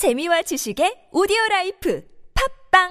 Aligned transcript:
재미와 0.00 0.40
지식의 0.40 1.12
오디오 1.12 1.36
life 1.50 2.00
팟빵 2.72 2.88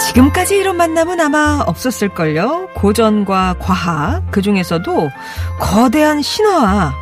지금까지 0.00 0.56
이런 0.56 0.76
만남은 0.76 1.20
아마 1.20 1.62
없었을걸요. 1.64 2.70
고전과 2.74 3.58
과학, 3.60 4.24
그 4.32 4.42
중에서도 4.42 5.10
거대한 5.60 6.22
신화와 6.22 6.92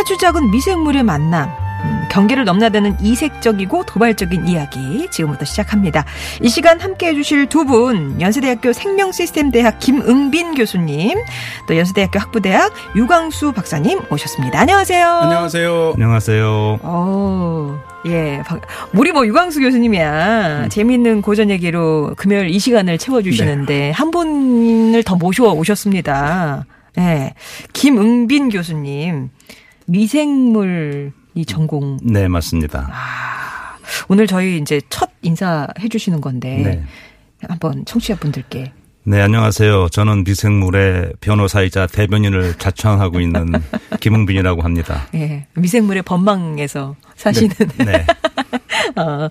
아주 0.00 0.16
작은 0.16 0.50
미생물의 0.50 1.02
만남. 1.02 1.61
음, 1.84 2.04
경계를 2.10 2.44
넘나드는 2.44 2.96
이색적이고 3.00 3.84
도발적인 3.86 4.46
이야기 4.46 5.08
지금부터 5.10 5.44
시작합니다. 5.44 6.04
이 6.40 6.48
시간 6.48 6.80
함께 6.80 7.08
해주실 7.08 7.46
두 7.46 7.64
분, 7.64 8.20
연세대학교 8.20 8.72
생명시스템대학 8.72 9.78
김응빈 9.78 10.54
교수님, 10.54 11.18
또 11.66 11.76
연세대학교 11.76 12.18
학부대학 12.20 12.72
유광수 12.96 13.52
박사님 13.52 14.00
모셨습니다. 14.10 14.60
안녕하세요. 14.60 15.06
안녕하세요. 15.08 15.92
안녕하세요. 15.94 16.78
어, 16.82 17.80
예. 18.06 18.42
박- 18.46 18.60
우리 18.94 19.10
뭐 19.12 19.26
유광수 19.26 19.60
교수님이야. 19.60 20.62
음. 20.64 20.68
재미있는 20.68 21.22
고전 21.22 21.50
얘기로 21.50 22.14
금요일 22.16 22.48
이 22.50 22.58
시간을 22.58 22.98
채워주시는데 22.98 23.74
네. 23.74 23.90
한 23.90 24.10
분을 24.10 25.02
더 25.02 25.16
모셔 25.16 25.44
오셨습니다. 25.52 26.64
예. 26.98 27.32
김응빈 27.72 28.50
교수님. 28.50 29.30
미생물이 29.86 31.10
전공. 31.46 31.98
네, 32.02 32.28
맞습니다. 32.28 32.88
아, 32.90 33.76
오늘 34.08 34.26
저희 34.26 34.58
이제 34.58 34.80
첫 34.88 35.10
인사해 35.22 35.88
주시는 35.90 36.20
건데. 36.20 36.56
네. 36.56 36.84
한번 37.48 37.84
청취자분들께. 37.84 38.72
네, 39.04 39.20
안녕하세요. 39.20 39.88
저는 39.88 40.22
미생물의 40.24 41.14
변호사이자 41.20 41.88
대변인을 41.88 42.54
자청하고 42.58 43.18
있는 43.20 43.52
김흥빈이라고 44.00 44.62
합니다. 44.62 45.08
예. 45.14 45.46
미생물의 45.54 46.02
법망에서 46.02 46.94
사시는. 47.16 47.50
네. 47.78 48.06
어, 48.96 49.28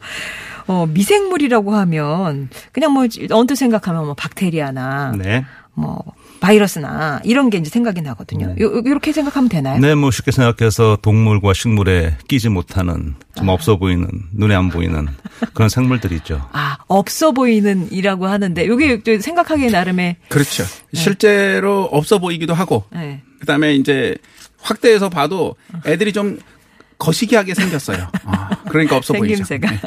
어, 0.67 0.85
미생물이라고 0.87 1.73
하면 1.73 2.49
그냥 2.73 2.91
뭐 2.91 3.05
언뜻 3.31 3.55
생각하면 3.55 4.05
뭐 4.05 4.13
박테리아나 4.13 5.13
네. 5.17 5.45
뭐 5.73 6.03
바이러스나 6.41 7.21
이런 7.23 7.49
게 7.49 7.59
이제 7.59 7.69
생각이 7.69 8.01
나거든요. 8.01 8.47
네. 8.47 8.63
요, 8.63 8.81
이렇게 8.83 9.13
생각하면 9.13 9.47
되나요? 9.47 9.79
네, 9.79 9.95
뭐 9.95 10.09
쉽게 10.11 10.31
생각해서 10.31 10.97
동물과 11.01 11.53
식물에 11.53 12.17
끼지 12.27 12.49
못하는 12.49 13.13
좀 13.35 13.49
아. 13.49 13.53
없어 13.53 13.77
보이는 13.77 14.09
눈에 14.33 14.55
안 14.55 14.69
보이는 14.69 15.07
그런 15.53 15.69
생물들이죠. 15.69 16.49
아, 16.51 16.77
없어 16.87 17.31
보이는이라고 17.31 18.27
하는데 18.27 18.67
요게 18.67 19.03
또 19.03 19.19
생각하기에 19.19 19.69
나름의 19.69 20.17
그렇죠. 20.29 20.65
실제로 20.93 21.83
없어 21.83 22.17
보이기도 22.17 22.55
하고, 22.55 22.83
네. 22.91 23.21
그다음에 23.39 23.75
이제 23.75 24.17
확대해서 24.61 25.09
봐도 25.09 25.55
애들이 25.85 26.11
좀 26.11 26.39
거시기하게 26.97 27.53
생겼어요. 27.53 28.07
아, 28.25 28.49
그러니까 28.69 28.97
없어 28.97 29.13
보이죠. 29.13 29.43
생김새가. 29.45 29.69
네. 29.71 29.79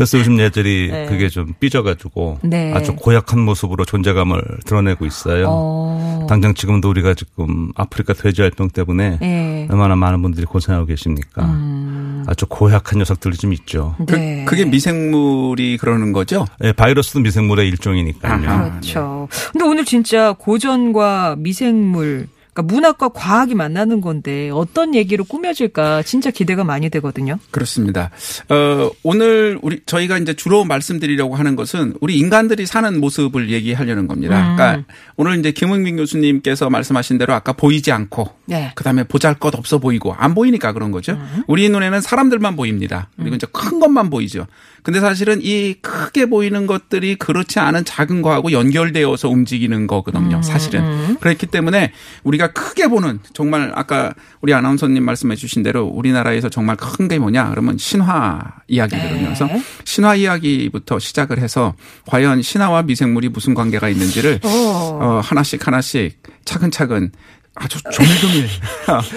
그래서 0.00 0.18
요즘 0.18 0.40
애들이 0.40 0.88
네. 0.90 1.04
그게 1.04 1.28
좀 1.28 1.52
삐져가지고 1.60 2.38
네. 2.42 2.72
아주 2.72 2.96
고약한 2.96 3.38
모습으로 3.40 3.84
존재감을 3.84 4.42
드러내고 4.64 5.04
있어요. 5.04 5.44
어. 5.50 6.26
당장 6.26 6.54
지금도 6.54 6.88
우리가 6.88 7.12
지금 7.12 7.70
아프리카 7.74 8.14
돼지활병 8.14 8.70
때문에 8.70 9.18
네. 9.20 9.68
얼마나 9.70 9.96
많은 9.96 10.22
분들이 10.22 10.46
고생하고 10.46 10.86
계십니까? 10.86 11.44
음. 11.44 12.24
아주 12.26 12.46
고약한 12.48 12.98
녀석들이 13.00 13.36
좀 13.36 13.52
있죠. 13.52 13.94
네. 14.06 14.46
그, 14.48 14.56
게 14.56 14.64
미생물이 14.64 15.76
그러는 15.76 16.14
거죠? 16.14 16.46
예, 16.64 16.72
바이러스도 16.72 17.20
미생물의 17.20 17.68
일종이니까요. 17.68 18.48
아하. 18.48 18.70
그렇죠. 18.70 19.28
근데 19.52 19.66
오늘 19.66 19.84
진짜 19.84 20.32
고전과 20.32 21.36
미생물 21.40 22.28
그러니까 22.52 22.74
문학과 22.74 23.08
과학이 23.08 23.54
만나는 23.54 24.00
건데 24.00 24.50
어떤 24.50 24.94
얘기로 24.94 25.24
꾸며질까 25.24 26.02
진짜 26.02 26.30
기대가 26.30 26.64
많이 26.64 26.90
되거든요. 26.90 27.38
그렇습니다. 27.50 28.10
어, 28.48 28.90
오늘 29.02 29.58
우리 29.62 29.80
저희가 29.86 30.18
이제 30.18 30.34
주로 30.34 30.64
말씀드리려고 30.64 31.36
하는 31.36 31.56
것은 31.56 31.94
우리 32.00 32.18
인간들이 32.18 32.66
사는 32.66 33.00
모습을 33.00 33.50
얘기하려는 33.50 34.06
겁니다. 34.06 34.50
음. 34.50 34.56
그러니까 34.56 34.84
오늘 35.16 35.38
이제 35.38 35.52
김흥민 35.52 35.96
교수님께서 35.96 36.70
말씀하신 36.70 37.18
대로 37.18 37.34
아까 37.34 37.52
보이지 37.52 37.92
않고 37.92 38.30
네. 38.46 38.72
그다음에 38.74 39.04
보잘것 39.04 39.54
없어 39.54 39.78
보이고 39.78 40.12
안 40.14 40.34
보이니까 40.34 40.72
그런 40.72 40.90
거죠. 40.90 41.18
우리 41.46 41.68
눈에는 41.68 42.00
사람들만 42.00 42.56
보입니다. 42.56 43.08
그리고 43.16 43.36
이제 43.36 43.46
큰 43.52 43.78
것만 43.80 44.10
보이죠. 44.10 44.46
근데 44.82 45.00
사실은 45.00 45.40
이 45.42 45.74
크게 45.82 46.26
보이는 46.26 46.66
것들이 46.66 47.16
그렇지 47.16 47.58
않은 47.58 47.84
작은 47.84 48.22
거하고 48.22 48.52
연결되어서 48.52 49.28
움직이는 49.28 49.86
거거든요. 49.86 50.40
사실은. 50.42 51.18
그렇기 51.18 51.46
때문에 51.46 51.92
우리가 52.24 52.52
크게 52.52 52.88
보는 52.88 53.18
정말 53.34 53.72
아까 53.74 54.14
우리 54.40 54.54
아나운서님 54.54 55.04
말씀해 55.04 55.36
주신 55.36 55.62
대로 55.62 55.84
우리나라에서 55.84 56.48
정말 56.48 56.76
큰 56.76 57.10
게 57.10 57.18
뭐냐 57.18 57.50
그러면 57.50 57.76
신화 57.76 58.40
이야기거든요. 58.68 59.24
그래서 59.24 59.46
네. 59.46 59.60
신화 59.84 60.14
이야기부터 60.14 61.00
시작을 61.00 61.38
해서 61.40 61.74
과연 62.06 62.40
신화와 62.42 62.82
미생물이 62.84 63.30
무슨 63.30 63.54
관계가 63.54 63.88
있는지를 63.88 64.38
어. 64.44 64.48
어, 64.48 65.20
하나씩 65.24 65.66
하나씩 65.66 66.22
차근차근 66.44 67.10
아주 67.54 67.78
조밀조밀 67.90 68.48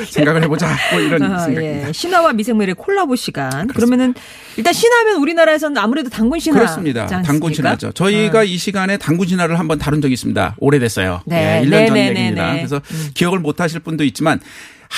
생각을 0.10 0.44
해보자. 0.44 0.76
뭐 0.92 1.00
이런 1.00 1.22
아, 1.24 1.40
생각입니다. 1.40 1.88
예. 1.90 1.94
신화와 1.94 2.34
미생물의 2.34 2.76
콜라보 2.76 3.16
시간. 3.16 3.68
그러면은 3.68 4.14
일단 4.58 4.74
신화면 4.74 5.18
우리나라에서는 5.18 5.78
아무래도 5.78 6.10
당군 6.10 6.40
신화. 6.40 6.60
그렇습니다. 6.60 7.06
당군 7.06 7.54
신화죠. 7.54 7.92
저희가 7.92 8.44
이 8.44 8.58
시간에 8.58 8.98
당군 8.98 9.28
신화를 9.28 9.60
한번 9.60 9.78
다룬 9.78 10.02
적이 10.02 10.14
있습니다. 10.14 10.56
오래됐어요. 10.60 11.22
네. 11.26 11.62
예, 11.62 11.66
1년 11.66 11.70
네, 11.70 11.86
전 11.88 11.94
네, 11.96 12.10
얘기입니다. 12.10 12.52
네. 12.54 12.58
그래서 12.58 12.82
기억을 13.14 13.40
못 13.40 13.62
하실 13.62 13.80
분도 13.80 14.04
있지만 14.04 14.40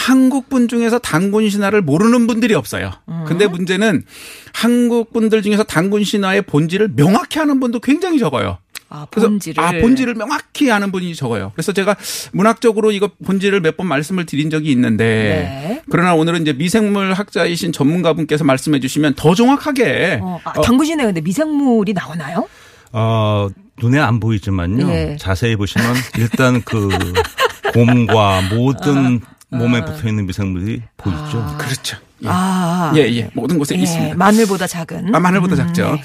한국 0.05 0.49
분 0.49 0.67
중에서 0.67 0.99
당군 0.99 1.49
신화를 1.49 1.81
모르는 1.81 2.27
분들이 2.27 2.53
없어요. 2.53 2.91
음. 3.07 3.23
근데 3.25 3.47
문제는 3.47 4.03
한국 4.53 5.13
분들 5.13 5.41
중에서 5.41 5.63
당군 5.63 6.03
신화의 6.03 6.41
본질을 6.41 6.89
명확히 6.97 7.39
아는 7.39 7.61
분도 7.61 7.79
굉장히 7.79 8.19
적어요. 8.19 8.57
아, 8.89 9.07
본질을. 9.09 9.63
아 9.63 9.71
본질을 9.71 10.15
명확히 10.15 10.69
아는 10.69 10.91
분이 10.91 11.15
적어요. 11.15 11.53
그래서 11.55 11.71
제가 11.71 11.95
문학적으로 12.33 12.91
이거 12.91 13.09
본질을 13.25 13.61
몇 13.61 13.77
번 13.77 13.87
말씀을 13.87 14.25
드린 14.25 14.49
적이 14.49 14.71
있는데 14.71 15.05
네. 15.05 15.81
그러나 15.89 16.13
오늘은 16.13 16.41
이제 16.41 16.51
미생물 16.51 17.13
학자이신 17.13 17.71
전문가분께서 17.71 18.43
말씀해 18.43 18.81
주시면 18.81 19.13
더 19.15 19.33
정확하게 19.33 20.19
어, 20.21 20.41
아, 20.43 20.61
당군 20.61 20.85
신화에 20.87 21.05
근데 21.07 21.21
미생물이 21.21 21.93
나오나요? 21.93 22.47
어, 22.91 23.47
눈에 23.81 23.99
안 23.99 24.19
보이지만요. 24.19 24.89
예. 24.89 25.17
자세히 25.19 25.55
보시면 25.55 25.87
일단 26.17 26.61
그 26.63 26.89
곰과 27.73 28.41
모든 28.53 29.21
아. 29.25 29.34
몸에 29.49 29.83
붙어 29.85 30.07
있는 30.07 30.25
미생물이 30.25 30.81
보이죠. 30.97 31.57
그렇죠. 31.57 31.97
예. 32.23 32.27
아. 32.29 32.91
예, 32.95 33.01
예. 33.01 33.29
모든 33.33 33.57
곳에 33.57 33.75
예, 33.75 33.81
있습니다. 33.81 34.15
마늘보다 34.15 34.67
작은. 34.67 35.13
아, 35.13 35.19
마늘보다 35.19 35.55
음, 35.55 35.57
작죠. 35.57 35.95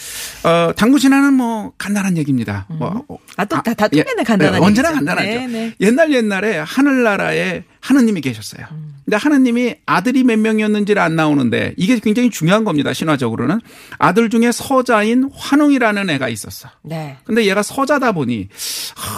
네. 0.42 0.48
어, 0.48 0.72
당구 0.76 0.98
신화는 0.98 1.34
뭐 1.34 1.72
간단한 1.78 2.16
얘기입니다. 2.18 2.66
뭐, 2.68 3.04
어, 3.08 3.16
아, 3.36 3.44
또 3.44 3.56
다- 3.62 3.74
다 3.74 3.86
똑같네, 3.88 4.24
간단한 4.24 4.62
언제나 4.62 4.88
얘기죠. 4.90 5.04
간단하죠. 5.04 5.28
네, 5.28 5.46
네. 5.46 5.74
옛날 5.80 6.12
옛날에 6.12 6.58
하늘나라에 6.58 7.62
하느님이 7.80 8.20
계셨어요. 8.20 8.66
음. 8.72 8.90
근데 9.04 9.16
하느님이 9.16 9.76
아들이 9.86 10.22
몇 10.24 10.38
명이었는지를 10.38 11.00
안 11.00 11.16
나오는데 11.16 11.74
이게 11.76 11.98
굉장히 11.98 12.30
중요한 12.30 12.64
겁니다. 12.64 12.92
신화적으로는 12.92 13.60
아들 13.98 14.28
중에 14.30 14.52
서자인 14.52 15.30
환웅이라는 15.34 16.10
애가 16.10 16.28
있었어. 16.28 16.68
네. 16.82 17.16
근데 17.24 17.46
얘가 17.46 17.62
서자다 17.62 18.12
보니 18.12 18.48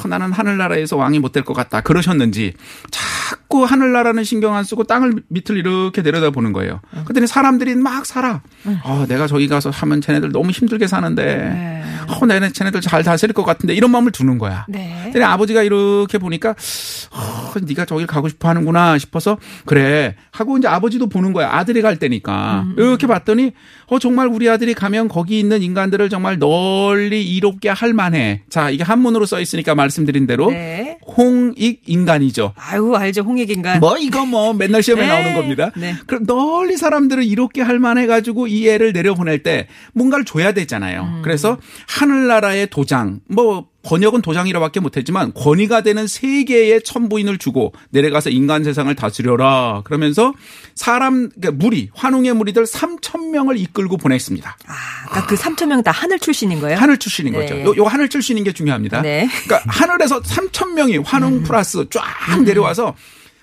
아, 0.05 0.07
나는 0.09 0.31
하늘나라에서 0.33 0.97
왕이 0.97 1.19
못 1.19 1.33
될 1.33 1.43
것 1.45 1.55
같다 1.55 1.81
그러셨는지 1.81 2.53
자꾸 2.91 3.65
하늘나라는 3.65 4.23
신경 4.25 4.55
안 4.55 4.65
쓰고 4.65 4.85
땅을 4.85 5.23
밑을 5.29 5.57
이렇게 5.57 6.03
내려다 6.03 6.31
보는 6.31 6.53
거예요. 6.53 6.81
그랬더니 7.05 7.27
사람들이 7.27 7.75
막 7.77 8.05
살아. 8.07 8.43
아, 8.85 9.07
내가 9.09 9.27
저기 9.27 9.49
가서 9.49 9.71
하면 9.71 10.01
쟤네들 10.01 10.33
너무 10.33 10.51
힘들게 10.51 10.87
사는데 10.87 11.25
네. 11.25 11.83
어, 12.09 12.27
내가 12.27 12.49
쟤네들 12.51 12.81
잘 12.81 13.03
다스릴 13.03 13.33
것 13.33 13.45
같은데 13.45 13.75
이런 13.75 13.91
마음을 13.91 14.13
두는 14.13 14.39
거야. 14.39 14.67
네. 14.69 14.99
그랬더니 15.03 15.25
아버지가 15.25 15.63
이렇게 15.63 16.19
보니까 16.19 16.51
어, 16.51 17.55
네가 17.63 17.85
저길 17.85 18.07
가고 18.07 18.29
싶어 18.29 18.49
하는구나 18.49 18.99
싶어서 18.99 19.39
그래 19.65 20.17
하고 20.31 20.59
이제 20.59 20.69
아버지도 20.69 21.09
보는 21.09 21.33
거야. 21.33 21.51
아들이 21.53 21.83
갈 21.83 21.99
때니까. 21.99 22.67
이렇게 22.77 23.07
봤더니 23.07 23.53
어 23.87 23.99
정말 23.99 24.27
우리 24.27 24.49
아들이 24.49 24.75
가면 24.75 25.09
거기 25.09 25.39
있는 25.39 25.63
인간들을 25.63 26.09
정말 26.09 26.39
널리 26.39 27.23
이롭게 27.25 27.69
할 27.69 27.93
만해. 27.93 28.43
자, 28.49 28.71
이게 28.71 28.83
한문으로 28.83 29.27
써 29.27 29.41
있으니까 29.41 29.75
말씀드린 29.75 30.27
대로 30.27 30.51
네. 30.51 30.99
홍익 31.17 31.83
인간이죠. 31.87 32.55
아유, 32.57 32.95
알죠. 32.95 33.23
홍익 33.23 33.51
인간. 33.51 33.81
뭐 33.81 33.97
이거 33.99 34.25
뭐 34.25 34.53
맨날 34.53 34.83
시험에 34.83 35.03
네. 35.03 35.09
나오는 35.09 35.35
겁니다. 35.35 35.71
네. 35.77 35.95
그럼 36.07 36.25
널리 36.27 36.72
사람들을 36.77 37.25
이롭게 37.25 37.63
할 37.63 37.79
만해 37.79 38.07
가지고 38.07 38.47
이 38.47 38.69
애를 38.69 38.93
내려보낼 38.93 39.43
때 39.43 39.69
뭔가를 39.93 40.25
줘야 40.25 40.53
되잖아요. 40.53 41.03
음. 41.03 41.23
그래서 41.23 41.59
하늘나라의 41.89 42.69
도장 42.71 43.21
뭐 43.29 43.67
번역은 43.85 44.23
도장이라밖에 44.23 44.79
못했지만 44.79 45.33
권위가 45.35 45.83
되는 45.83 46.07
세 46.07 46.45
개의 46.45 46.83
천부인을 46.85 47.39
주고 47.39 47.73
내려가서 47.91 48.31
인간 48.31 48.63
세상을 48.63 48.95
다스려라 48.95 49.81
그러면서 49.85 50.35
사람 50.77 51.31
그러니까 51.31 51.51
무리 51.51 51.91
환웅의 51.93 52.33
무리들 52.35 52.63
3천 52.65 53.31
명을 53.31 53.57
이끌고 53.59 53.97
보냈습니다. 53.97 54.57
아, 54.69 54.75
그러니까 55.09 55.27
그 55.27 55.35
3천 55.35 55.67
명 55.67 55.83
다 55.83 55.91
하늘 55.91 56.21
출신인 56.21 56.61
거예요? 56.61 56.79
하늘 56.79 56.97
출신인 56.97 57.33
네. 57.33 57.41
거죠. 57.41 57.61
요, 57.61 57.75
요 57.77 57.85
하늘 57.87 58.09
출신인 58.09 58.45
게 58.45 58.53
중요합니다. 58.53 59.03
네. 59.03 59.29
그러니까 59.45 59.69
하늘에서 59.69 60.21
3천 60.21 60.75
명이 60.75 60.99
환웅 60.99 61.33
음. 61.39 61.43
플러스 61.43 61.85
쫙 61.91 62.05
내려와서 62.45 62.95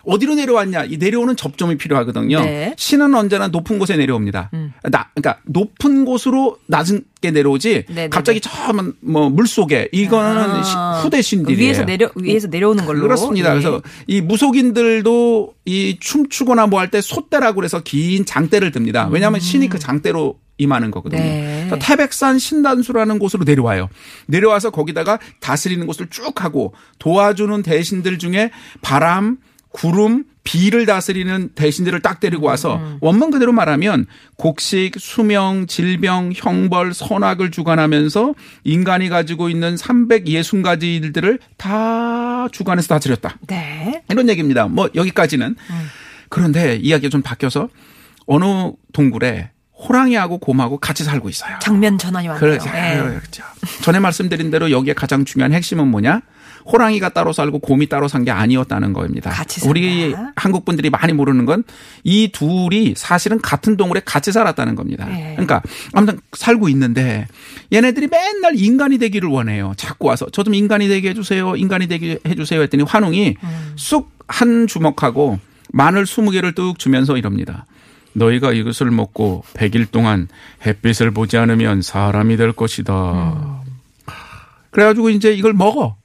어디로 0.10 0.36
내려왔냐? 0.36 0.86
이 0.86 0.98
내려오는 0.98 1.36
접점이 1.36 1.78
필요하거든요. 1.78 2.40
네. 2.42 2.68
음. 2.70 2.74
신은 2.78 3.14
언제나 3.16 3.48
높은 3.48 3.78
곳에 3.80 3.96
내려옵니다. 3.96 4.50
나, 4.92 5.10
그러니까 5.14 5.40
높은 5.46 6.06
곳으로 6.06 6.58
낮은 6.68 7.04
게 7.22 7.32
내려오지. 7.32 7.86
네네네. 7.90 8.10
갑자기 8.10 8.40
저뭐 8.42 9.30
물 9.30 9.46
속에 9.48 9.90
이거는 9.92 10.42
아, 10.42 10.64
시- 11.00 11.04
후대 11.04 11.22
신들이에요. 11.22 11.62
위에서 11.64 11.86
내려 11.86 12.10
위에서 12.16 12.48
내려오는 12.48 12.86
걸로. 12.86 13.02
그렇습니다. 13.02 13.50
예. 13.50 13.60
그래서 13.60 13.82
이 14.08 14.22
무속인들도 14.22 15.54
이 15.66 15.98
춤추거나 16.00 16.68
뭐 16.68 16.80
할때 16.80 17.02
솥대라고 17.02 17.56
그래서 17.56 17.82
긴 17.84 18.26
장대를 18.26 18.72
듭니다. 18.72 19.08
왜냐하면 19.12 19.40
신이 19.40 19.70
그 19.70 19.80
장대로 19.80 20.40
임하는 20.58 20.92
거거든요. 20.92 21.22
음. 21.22 21.70
네. 21.72 21.80
태백산 21.80 22.38
신단수라는 22.40 23.20
곳으로 23.20 23.44
내려와요. 23.46 23.90
내려와서 24.28 24.72
거기다가 24.72 25.20
다스리는 25.40 25.86
곳을 25.88 26.08
쭉 26.10 26.44
하고 26.44 26.74
도와주는 27.00 27.64
대신들 27.64 28.18
중에 28.18 28.52
바람, 28.82 29.38
구름, 29.72 30.26
비를 30.44 30.86
다스리는 30.86 31.50
대신들을 31.54 32.02
딱 32.02 32.20
데리고 32.20 32.48
와서 32.48 32.78
음. 32.78 32.98
원문 33.02 33.30
그대로 33.30 33.52
말하면 33.52 34.08
곡식, 34.38 34.96
수명, 34.98 35.68
질병, 35.68 36.32
형벌, 36.34 36.94
선악을 36.94 37.52
주관하면서 37.52 38.34
인간이 38.64 39.10
가지고 39.10 39.50
있는 39.50 39.76
360가지 39.76 40.84
일들을 41.04 41.40
다 41.58 42.48
주관해서 42.52 42.88
다스렸다. 42.88 43.38
네. 43.48 44.02
이런 44.10 44.28
얘기입니다. 44.30 44.68
뭐 44.68 44.90
여기까지는. 44.96 45.56
그런데 46.30 46.78
이야기가 46.78 47.10
좀 47.10 47.22
바뀌어서 47.22 47.70
어느 48.26 48.44
동굴에 48.94 49.52
호랑이하고 49.74 50.40
곰하고 50.40 50.78
같이 50.78 51.04
살고 51.04 51.30
있어요. 51.30 51.58
장면 51.62 51.98
전환이 51.98 52.28
왔네요. 52.28 52.40
그렇죠. 52.40 52.70
예. 52.76 52.98
그렇죠. 52.98 53.44
전에 53.82 54.00
말씀드린 54.00 54.52
대로 54.52 54.72
여기에 54.72 54.94
가장 54.94 55.26
중요한 55.26 55.54
핵심은 55.54 55.88
뭐냐? 55.88 56.22
호랑이가 56.66 57.10
따로 57.10 57.32
살고 57.34 57.60
곰이 57.60 57.88
따로 57.88 58.08
산 58.08 58.24
게 58.26 58.32
아니었다는 58.32 58.94
겁니다. 58.94 59.30
우리 59.70 60.14
한국 60.36 60.66
분들이 60.66 60.90
많이 60.90 61.14
모르는 61.14 61.46
건 61.46 61.64
이 62.04 62.30
둘이 62.32 62.94
사실은 62.96 63.40
같은 63.42 63.78
동굴에 63.78 64.02
같이 64.06 64.32
살았다는 64.32 64.76
겁니다. 64.76 65.06
네. 65.06 65.32
그러니까 65.36 65.62
아무튼 65.94 66.20
살고 66.34 66.70
있는데 66.70 67.28
얘네들이 67.74 68.08
맨날 68.08 68.54
인간이 68.58 68.98
되기를 68.98 69.30
원해요. 69.30 69.74
자꾸 69.78 70.08
와서 70.08 70.26
저 70.32 70.44
좀 70.44 70.54
인간이 70.54 70.88
되게 70.88 71.10
해주세요. 71.10 71.56
인간이 71.56 71.88
되게 71.88 72.18
해주세요. 72.28 72.62
했더니 72.62 72.84
환웅이 72.84 73.36
음. 73.44 73.74
쑥한 73.76 74.68
주먹하고 74.68 75.40
마늘 75.72 76.06
20개를 76.06 76.56
뚝 76.56 76.80
주면서 76.80 77.18
이럽니다. 77.18 77.66
너희가 78.14 78.52
이것을 78.54 78.90
먹고 78.90 79.44
100일 79.54 79.92
동안 79.92 80.28
햇빛을 80.66 81.12
보지 81.12 81.38
않으면 81.38 81.82
사람이 81.84 82.38
될 82.38 82.52
것이다. 82.54 82.94
음. 82.94 83.59
그래가지고 84.72 85.10
이제 85.10 85.32
이걸 85.34 85.54
먹어. 85.54 85.98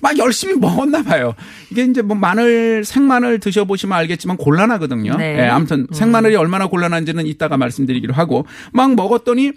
막 0.00 0.18
열심히 0.18 0.54
먹었나 0.54 1.02
봐요. 1.02 1.34
이게 1.70 1.84
이제 1.84 2.02
뭐 2.02 2.16
마늘, 2.16 2.84
생마늘 2.84 3.40
드셔보시면 3.40 3.96
알겠지만 3.98 4.36
곤란하거든요. 4.36 5.16
네. 5.16 5.38
예, 5.40 5.48
아무튼 5.48 5.86
생마늘이 5.92 6.36
얼마나 6.36 6.66
곤란한지는 6.68 7.26
이따가 7.26 7.56
말씀드리기로 7.56 8.14
하고 8.14 8.46
막 8.72 8.94
먹었더니 8.94 9.52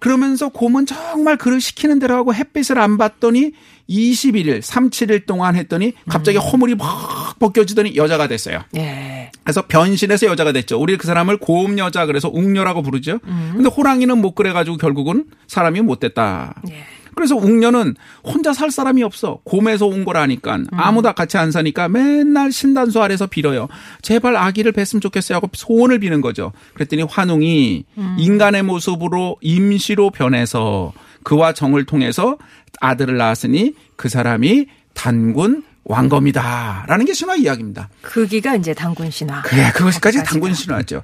그러면서 0.00 0.48
곰은 0.48 0.86
정말 0.86 1.36
그를 1.36 1.60
시키는 1.60 1.98
대로 1.98 2.16
하고 2.16 2.34
햇빛을 2.34 2.78
안 2.78 2.96
봤더니 2.96 3.52
21일, 3.88 4.62
3, 4.62 4.88
7일 4.88 5.26
동안 5.26 5.56
했더니 5.56 5.92
갑자기 6.08 6.38
허물이 6.38 6.76
막 6.76 7.38
벗겨지더니 7.38 7.96
여자가 7.96 8.26
됐어요. 8.26 8.60
예. 8.76 9.30
그래서 9.44 9.66
변신해서 9.66 10.26
여자가 10.26 10.52
됐죠. 10.52 10.80
우리 10.80 10.96
그 10.96 11.06
사람을 11.06 11.36
고음 11.38 11.78
여자 11.78 12.06
그래서 12.06 12.30
웅녀라고 12.32 12.82
부르죠. 12.82 13.18
근데 13.18 13.68
호랑이는 13.68 14.18
못 14.18 14.34
그래가지고 14.34 14.78
결국은 14.78 15.26
사람이 15.48 15.82
못 15.82 16.00
됐다. 16.00 16.62
예. 16.70 16.84
그래서 17.14 17.36
웅녀는 17.36 17.94
혼자 18.24 18.52
살 18.52 18.70
사람이 18.70 19.02
없어. 19.02 19.40
곰에서 19.44 19.86
온 19.86 20.04
거라니까. 20.04 20.60
아무도 20.72 21.12
같이 21.12 21.38
안 21.38 21.50
사니까 21.50 21.88
맨날 21.88 22.52
신단수 22.52 23.02
아래서 23.02 23.26
빌어요. 23.26 23.68
제발 24.02 24.36
아기를 24.36 24.72
뵀으면 24.72 25.00
좋겠어요 25.02 25.36
하고 25.36 25.48
소원을 25.52 25.98
비는 25.98 26.20
거죠. 26.20 26.52
그랬더니 26.74 27.02
환웅이 27.02 27.84
인간의 28.18 28.62
모습으로 28.62 29.36
임시로 29.40 30.10
변해서 30.10 30.92
그와 31.22 31.52
정을 31.52 31.84
통해서 31.84 32.38
아들을 32.80 33.16
낳았으니 33.16 33.74
그 33.96 34.08
사람이 34.08 34.66
단군 34.94 35.62
왕검이다라는 35.90 37.04
게 37.04 37.12
신화 37.12 37.34
이야기입니다. 37.34 37.88
그기가 38.02 38.54
이제 38.56 38.72
당군 38.74 39.10
신화. 39.10 39.42
그래, 39.42 39.70
그것까지. 39.74 40.22
당군 40.24 40.54
신화죠. 40.54 41.02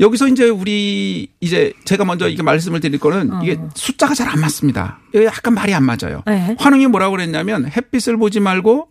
여기서 0.00 0.28
이제 0.28 0.48
우리 0.48 1.28
이제 1.40 1.72
제가 1.84 2.04
먼저 2.04 2.28
이게 2.28 2.42
말씀을 2.42 2.80
드릴 2.80 2.98
거는 2.98 3.42
이게 3.42 3.58
숫자가 3.74 4.14
잘 4.14 4.32
안 4.32 4.40
맞습니다. 4.40 4.98
이게 5.14 5.26
약간 5.26 5.52
말이 5.52 5.74
안 5.74 5.84
맞아요. 5.84 6.22
네. 6.26 6.56
환웅이 6.58 6.86
뭐라고 6.86 7.12
그랬냐면 7.16 7.66
햇빛을 7.66 8.16
보지 8.16 8.40
말고 8.40 8.88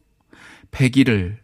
100일을 0.71 1.37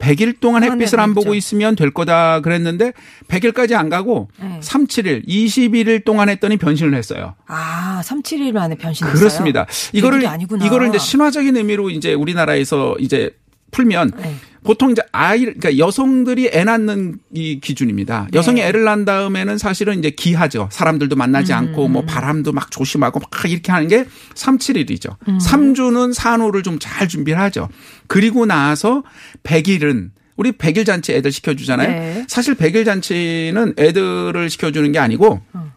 100일 0.00 0.40
동안 0.40 0.64
햇빛을 0.64 0.98
안. 0.98 1.14
보고 1.14 1.34
있으면 1.34 1.76
될 1.76 1.90
거다 1.92 2.40
그랬는데 2.40 2.92
100일까지 3.28 3.74
안 3.74 3.88
가고 3.88 4.28
네. 4.40 4.58
3, 4.60 4.86
7일, 4.86 5.26
21일 5.28 6.04
동안 6.04 6.28
했더니 6.28 6.56
변신을 6.56 6.94
했어요. 6.94 7.34
아, 7.46 8.00
3, 8.04 8.22
7일 8.22 8.52
만에 8.52 8.74
변신했어요. 8.76 9.18
그렇습니다. 9.18 9.66
이거를 9.92 10.20
100일이 10.20 10.26
아니구나. 10.26 10.64
이거를 10.66 10.88
이제 10.88 10.98
신화적인 10.98 11.56
의미로 11.56 11.90
이제 11.90 12.14
우리나라에서 12.14 12.96
이제 12.98 13.30
풀면 13.70 14.12
네. 14.16 14.34
보통 14.64 14.90
이제 14.90 15.02
아이 15.12 15.40
그러니까 15.40 15.78
여성들이 15.78 16.50
애 16.52 16.64
낳는 16.64 17.18
이 17.32 17.60
기준입니다. 17.60 18.28
여성이 18.34 18.60
네. 18.60 18.68
애를 18.68 18.84
낳은 18.84 19.04
다음에는 19.04 19.58
사실은 19.58 19.98
이제 19.98 20.10
기하죠. 20.10 20.68
사람들도 20.72 21.16
만나지 21.16 21.52
않고 21.52 21.86
음. 21.86 21.92
뭐 21.92 22.02
바람도 22.04 22.52
막 22.52 22.70
조심하고 22.70 23.20
막 23.20 23.30
이렇게 23.50 23.72
하는 23.72 23.88
게 23.88 24.06
3, 24.34 24.58
7일이죠. 24.58 25.16
음. 25.28 25.38
3주는 25.38 26.12
산후를 26.12 26.62
좀 26.62 26.80
잘 26.80 27.08
준비를 27.08 27.38
하죠. 27.40 27.68
그리고 28.06 28.46
나서 28.46 29.02
100일은 29.42 30.10
우리 30.36 30.52
100일 30.52 30.86
잔치 30.86 31.12
애들 31.12 31.30
시켜 31.30 31.54
주잖아요. 31.54 31.88
네. 31.88 32.26
사실 32.28 32.54
100일 32.54 32.84
잔치는 32.86 33.74
애들을 33.78 34.48
시켜 34.48 34.70
주는 34.70 34.90
게 34.92 34.98
아니고 34.98 35.42
어. 35.52 35.72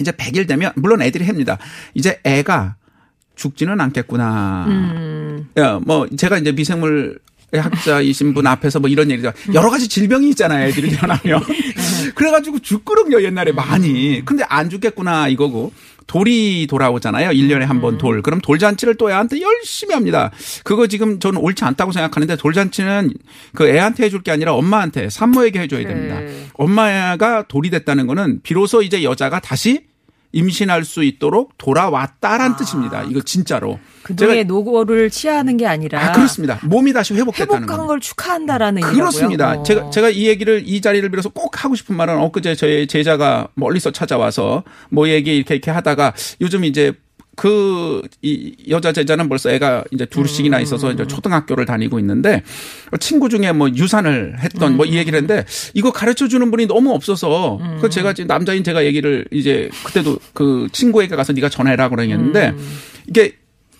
이제 0.00 0.10
100일 0.10 0.48
되면 0.48 0.72
물론 0.76 1.00
애들이 1.02 1.24
합니다. 1.24 1.58
이제 1.94 2.20
애가 2.24 2.76
죽지는 3.36 3.80
않겠구나. 3.80 4.64
음. 4.66 5.48
야, 5.58 5.78
뭐 5.84 6.08
제가 6.08 6.38
이제 6.38 6.50
미생물 6.52 7.20
학자이신 7.52 8.34
분 8.34 8.46
앞에서 8.46 8.80
뭐 8.80 8.90
이런 8.90 9.10
얘기죠. 9.10 9.32
여러 9.54 9.70
가지 9.70 9.88
질병이 9.88 10.28
있잖아요. 10.30 10.68
애들이 10.68 10.90
태어나면. 10.90 11.42
그래가지고 12.14 12.58
죽거든요. 12.60 13.22
옛날에 13.22 13.52
많이. 13.52 14.22
근데 14.24 14.44
안 14.48 14.68
죽겠구나 14.70 15.28
이거고. 15.28 15.72
돌이 16.08 16.66
돌아오잖아요. 16.70 17.28
1년에 17.32 17.66
한 17.66 17.82
번 17.82 17.98
돌. 17.98 18.22
그럼 18.22 18.40
돌잔치를 18.40 18.94
또 18.94 19.10
애한테 19.10 19.42
열심히 19.42 19.92
합니다. 19.92 20.30
그거 20.64 20.86
지금 20.86 21.20
저는 21.20 21.38
옳지 21.38 21.64
않다고 21.66 21.92
생각하는데 21.92 22.34
돌잔치는 22.36 23.12
그 23.54 23.68
애한테 23.68 24.04
해줄 24.04 24.22
게 24.22 24.30
아니라 24.30 24.54
엄마한테 24.54 25.10
산모에게 25.10 25.60
해줘야 25.60 25.86
됩니다. 25.86 26.18
네. 26.20 26.46
엄마가 26.54 27.44
돌이 27.46 27.68
됐다는 27.68 28.06
거는 28.06 28.40
비로소 28.42 28.80
이제 28.80 29.02
여자가 29.04 29.38
다시 29.40 29.82
임신할 30.32 30.84
수 30.84 31.02
있도록 31.02 31.56
돌아왔다란 31.58 32.56
뜻입니다. 32.56 33.02
이거 33.04 33.20
진짜로. 33.22 33.78
그동의 34.02 34.44
노고를 34.44 35.10
취하는 35.10 35.56
게 35.56 35.66
아니라 35.66 36.02
아, 36.02 36.12
그렇습니다. 36.12 36.58
몸이 36.62 36.92
다시 36.92 37.14
회복됐다는 37.14 37.62
회복한 37.62 37.78
거. 37.78 37.86
걸 37.86 38.00
축하한다라는. 38.00 38.82
그렇습니다. 38.82 39.52
어. 39.58 39.62
제가 39.62 39.90
제가 39.90 40.10
이 40.10 40.26
얘기를 40.26 40.62
이 40.66 40.80
자리를 40.80 41.08
빌어서 41.10 41.30
꼭 41.30 41.64
하고 41.64 41.74
싶은 41.74 41.96
말은 41.96 42.18
엊그제 42.18 42.54
저희 42.56 42.86
제자가 42.86 43.48
멀리서 43.54 43.90
찾아와서 43.90 44.64
뭐 44.90 45.08
얘기 45.08 45.36
이렇게 45.36 45.54
이렇게 45.54 45.70
하다가 45.70 46.14
요즘 46.40 46.64
이제 46.64 46.92
그, 47.38 48.02
이 48.20 48.52
여자 48.68 48.92
제자는 48.92 49.28
벌써 49.28 49.48
애가 49.50 49.84
이제 49.92 50.04
둘씩이나 50.06 50.58
있어서 50.58 50.90
이제 50.92 51.06
초등학교를 51.06 51.66
다니고 51.66 52.00
있는데 52.00 52.42
친구 52.98 53.28
중에 53.28 53.52
뭐 53.52 53.68
유산을 53.70 54.40
했던 54.40 54.76
뭐 54.76 54.84
이 54.88 54.96
얘기를 54.96 55.16
했는데 55.18 55.44
이거 55.72 55.92
가르쳐 55.92 56.26
주는 56.26 56.50
분이 56.50 56.66
너무 56.66 56.92
없어서 56.92 57.60
그 57.80 57.88
제가 57.90 58.12
지금 58.12 58.26
남자인 58.26 58.64
제가 58.64 58.84
얘기를 58.84 59.24
이제 59.30 59.70
그때도 59.84 60.18
그 60.32 60.66
친구에게 60.72 61.14
가서 61.14 61.32
네가 61.32 61.48
전화해라 61.48 61.88
그러겠는데 61.90 62.54
이게 63.06 63.36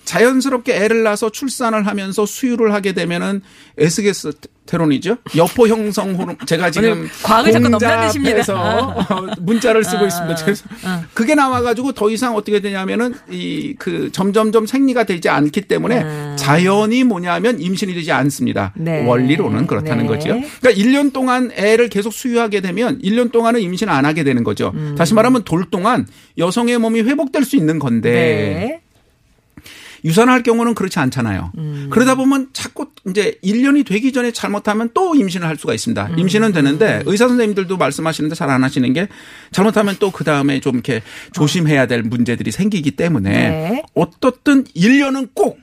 자연스럽게 0.08 0.74
애를 0.74 1.02
낳아서 1.02 1.28
출산을 1.30 1.86
하면서 1.86 2.24
수유를 2.24 2.72
하게 2.72 2.92
되면은 2.92 3.42
에스게스 3.76 4.32
테론이죠. 4.64 5.16
여포 5.36 5.66
형성 5.68 6.14
호르몬. 6.14 6.36
제가 6.46 6.70
지금 6.70 7.08
과학을 7.22 7.52
자꾸 7.52 7.68
넘나드십니다. 7.68 8.36
공자에서 8.36 9.36
문자를 9.40 9.84
쓰고 9.84 10.04
아, 10.04 10.06
있습니다. 10.06 10.44
그래서 10.44 10.64
그게 11.14 11.34
나와가지고 11.34 11.92
더 11.92 12.10
이상 12.10 12.36
어떻게 12.36 12.60
되냐면은 12.60 13.14
이 13.30 13.74
그 13.78 14.10
점점점 14.12 14.66
생리가 14.66 15.04
되지 15.04 15.28
않기 15.28 15.62
때문에 15.62 16.02
아. 16.04 16.36
자연이 16.36 17.04
뭐냐면 17.04 17.60
임신이 17.60 17.94
되지 17.94 18.12
않습니다. 18.12 18.72
네. 18.76 19.06
원리로는 19.06 19.66
그렇다는 19.66 20.04
네. 20.04 20.08
거죠. 20.08 20.28
그러니까 20.60 20.70
1년 20.72 21.12
동안 21.12 21.50
애를 21.54 21.88
계속 21.88 22.12
수유하게 22.12 22.60
되면 22.60 23.00
1년 23.00 23.30
동안은 23.30 23.60
임신 23.60 23.88
안 23.88 24.04
하게 24.04 24.24
되는 24.24 24.42
거죠. 24.44 24.72
음. 24.74 24.94
다시 24.98 25.14
말하면 25.14 25.44
돌 25.44 25.64
동안 25.70 26.06
여성의 26.36 26.78
몸이 26.78 27.02
회복될 27.02 27.44
수 27.44 27.56
있는 27.56 27.78
건데 27.78 28.10
네. 28.10 28.80
유산할 30.04 30.42
경우는 30.42 30.74
그렇지 30.74 30.98
않잖아요. 30.98 31.52
음. 31.58 31.88
그러다 31.90 32.14
보면 32.16 32.48
자꾸 32.52 32.88
이제 33.08 33.38
1년이 33.42 33.86
되기 33.86 34.12
전에 34.12 34.32
잘못하면 34.32 34.90
또 34.92 35.14
임신을 35.14 35.46
할 35.46 35.56
수가 35.56 35.74
있습니다. 35.74 36.06
음. 36.08 36.18
임신은 36.18 36.52
되는데 36.52 37.02
의사 37.06 37.28
선생님들도 37.28 37.76
말씀하시는데 37.76 38.34
잘 38.34 38.48
안 38.48 38.64
하시는 38.64 38.92
게 38.92 39.08
잘못하면 39.52 39.96
또 39.98 40.10
그 40.10 40.24
다음에 40.24 40.58
좀 40.60 40.74
이렇게 40.74 41.02
조심해야 41.32 41.86
될 41.86 42.02
문제들이 42.02 42.50
생기기 42.50 42.92
때문에 42.92 43.30
네. 43.30 43.82
어떻든 43.94 44.64
1년은 44.64 45.28
꼭 45.34 45.58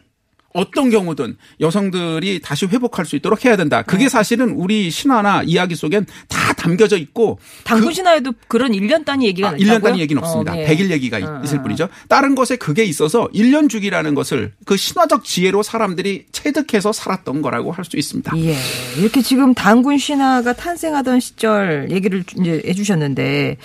어떤 0.55 0.89
경우든 0.89 1.38
여성들이 1.59 2.41
다시 2.41 2.65
회복할 2.65 3.05
수 3.05 3.15
있도록 3.15 3.45
해야 3.45 3.55
된다. 3.55 3.77
네. 3.77 3.83
그게 3.85 4.09
사실은 4.09 4.50
우리 4.51 4.89
신화나 4.89 5.43
이야기 5.43 5.75
속엔 5.75 6.05
다 6.27 6.53
담겨져 6.53 6.97
있고 6.97 7.39
당군 7.63 7.93
신화에도 7.93 8.33
그런 8.47 8.71
1년 8.71 9.05
단위 9.05 9.27
얘기가 9.27 9.50
아, 9.50 9.51
있다고요? 9.55 9.79
1년 9.79 9.83
단위 9.83 10.01
얘기는 10.01 10.21
없습니다. 10.21 10.51
어, 10.53 10.55
네. 10.55 10.65
100일 10.65 10.89
얘기가 10.91 11.17
어, 11.17 11.41
있을 11.43 11.59
어, 11.59 11.62
뿐이죠. 11.63 11.89
다른 12.09 12.35
것에 12.35 12.55
그게 12.55 12.83
있어서 12.83 13.27
1년 13.33 13.69
주기라는 13.69 14.15
것을 14.15 14.53
그 14.65 14.75
신화적 14.77 15.24
지혜로 15.24 15.63
사람들이 15.63 16.25
체득해서 16.31 16.91
살았던 16.91 17.41
거라고 17.41 17.71
할 17.71 17.85
수 17.85 17.97
있습니다. 17.97 18.35
예. 18.38 18.57
이렇게 18.97 19.21
지금 19.21 19.53
당군 19.53 20.00
신화가 20.00 20.53
탄생하던 20.53 21.19
시절 21.19 21.88
얘기를 21.91 22.24
이제 22.39 22.63
해 22.65 22.74
주셨는데 22.74 23.57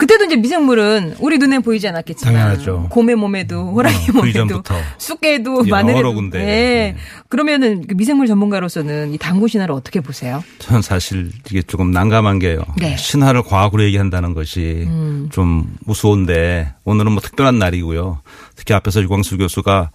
그때도 0.00 0.24
이제 0.24 0.36
미생물은 0.36 1.16
우리 1.18 1.36
눈에 1.36 1.58
보이지 1.58 1.86
않았겠지만 1.88 2.34
당연하죠. 2.34 2.86
곰의 2.88 3.16
몸에도 3.16 3.72
호랑이 3.72 3.96
어, 3.96 4.00
그 4.06 4.12
몸에도. 4.12 4.62
쑥개도 4.96 5.64
예, 5.66 5.70
마늘에도 5.70 6.14
군데. 6.14 6.40
예. 6.40 6.44
네. 6.44 6.96
그러면은 7.28 7.86
그 7.86 7.94
미생물 7.94 8.26
전문가로서는 8.26 9.12
이 9.12 9.18
당군 9.18 9.48
신화를 9.48 9.74
어떻게 9.74 10.00
보세요? 10.00 10.42
저는 10.58 10.80
사실 10.80 11.30
이게 11.50 11.60
조금 11.60 11.90
난감한 11.90 12.38
게요. 12.38 12.62
네. 12.78 12.92
음. 12.92 12.96
신화를 12.96 13.42
과학으로 13.42 13.84
얘기한다는 13.84 14.32
것이 14.32 14.88
좀 15.30 15.76
무서운데 15.84 16.72
오늘은 16.84 17.12
뭐 17.12 17.20
특별한 17.20 17.58
날이고요. 17.58 18.22
특히 18.56 18.72
앞에서 18.72 19.02
유광수 19.02 19.36
교수가 19.36 19.90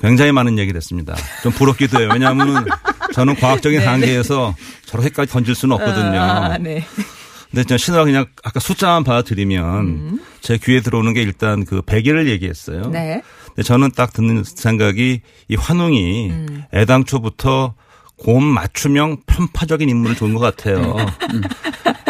굉장히 0.00 0.30
많은 0.30 0.56
얘기를 0.58 0.76
했습니다. 0.76 1.16
좀 1.42 1.50
부럽기도 1.52 1.98
해요. 2.00 2.10
왜냐하면 2.12 2.64
저는 3.12 3.34
과학적인 3.36 3.80
한계에서 3.86 4.54
저렇게까지 4.86 5.32
던질 5.32 5.56
수는 5.56 5.74
없거든요. 5.76 6.10
네, 6.10 6.18
아, 6.18 6.58
네. 6.58 6.84
근데 7.52 7.64
저 7.64 7.76
신화가 7.76 8.04
그냥 8.04 8.26
아까 8.42 8.58
숫자만 8.60 9.04
봐드리면 9.04 10.20
제 10.40 10.56
귀에 10.58 10.80
들어오는 10.80 11.12
게 11.12 11.22
일단 11.22 11.64
그 11.64 11.82
100일을 11.82 12.26
얘기했어요. 12.28 12.82
음. 12.86 12.92
네. 12.92 13.22
근데 13.48 13.62
저는 13.62 13.90
딱 13.94 14.12
듣는 14.12 14.42
생각이 14.44 15.20
이 15.48 15.54
환웅이 15.54 16.30
음. 16.30 16.64
애당초부터 16.74 17.74
곰 18.16 18.42
맞춤형 18.44 19.18
편파적인 19.26 19.88
인물을 19.88 20.16
준 20.16 20.32
것 20.34 20.40
같아요. 20.40 20.96
음. 21.34 21.42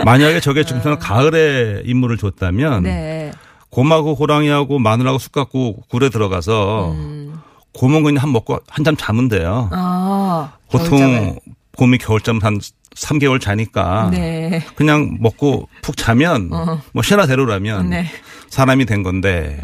만약에 0.05 0.41
저게 0.41 0.65
지금 0.65 0.81
저는 0.83 0.99
가을에 1.01 1.83
인물을 1.87 2.17
줬다면 2.19 2.85
네. 2.85 3.33
곰하고 3.71 4.15
호랑이하고 4.15 4.79
마늘하고 4.79 5.19
쑥 5.19 5.33
갖고 5.33 5.81
굴에 5.89 6.09
들어가서 6.11 6.93
음. 6.93 7.41
곰은 7.73 8.03
그냥 8.05 8.23
한 8.23 8.31
먹고 8.33 8.61
한잠 8.69 8.97
자면 8.97 9.29
돼요. 9.29 9.69
아. 9.73 10.53
보통 10.71 11.37
곰이 11.76 11.99
겨울잠 11.99 12.38
한 12.43 12.59
3개월 12.95 13.41
자니까 13.41 14.11
네. 14.12 14.62
그냥 14.76 15.17
먹고 15.21 15.69
푹 15.83 15.97
자면 15.97 16.50
뭐 16.93 17.02
신화대로라면 17.02 17.91
네. 17.91 18.07
사람이 18.49 18.85
된 18.85 19.02
건데 19.02 19.61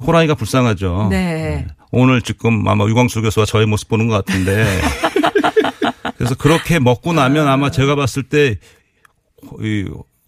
호랑이가 0.00 0.34
불쌍하죠. 0.34 1.08
네. 1.10 1.66
오늘 1.92 2.20
지금 2.22 2.66
아마 2.66 2.84
유광수 2.84 3.22
교수와 3.22 3.46
저의 3.46 3.66
모습 3.66 3.88
보는 3.88 4.08
것 4.08 4.24
같은데 4.24 4.66
그래서 6.18 6.34
그렇게 6.34 6.78
먹고 6.78 7.12
나면 7.12 7.46
아마 7.48 7.70
제가 7.70 7.94
봤을 7.94 8.24
때이 8.24 8.56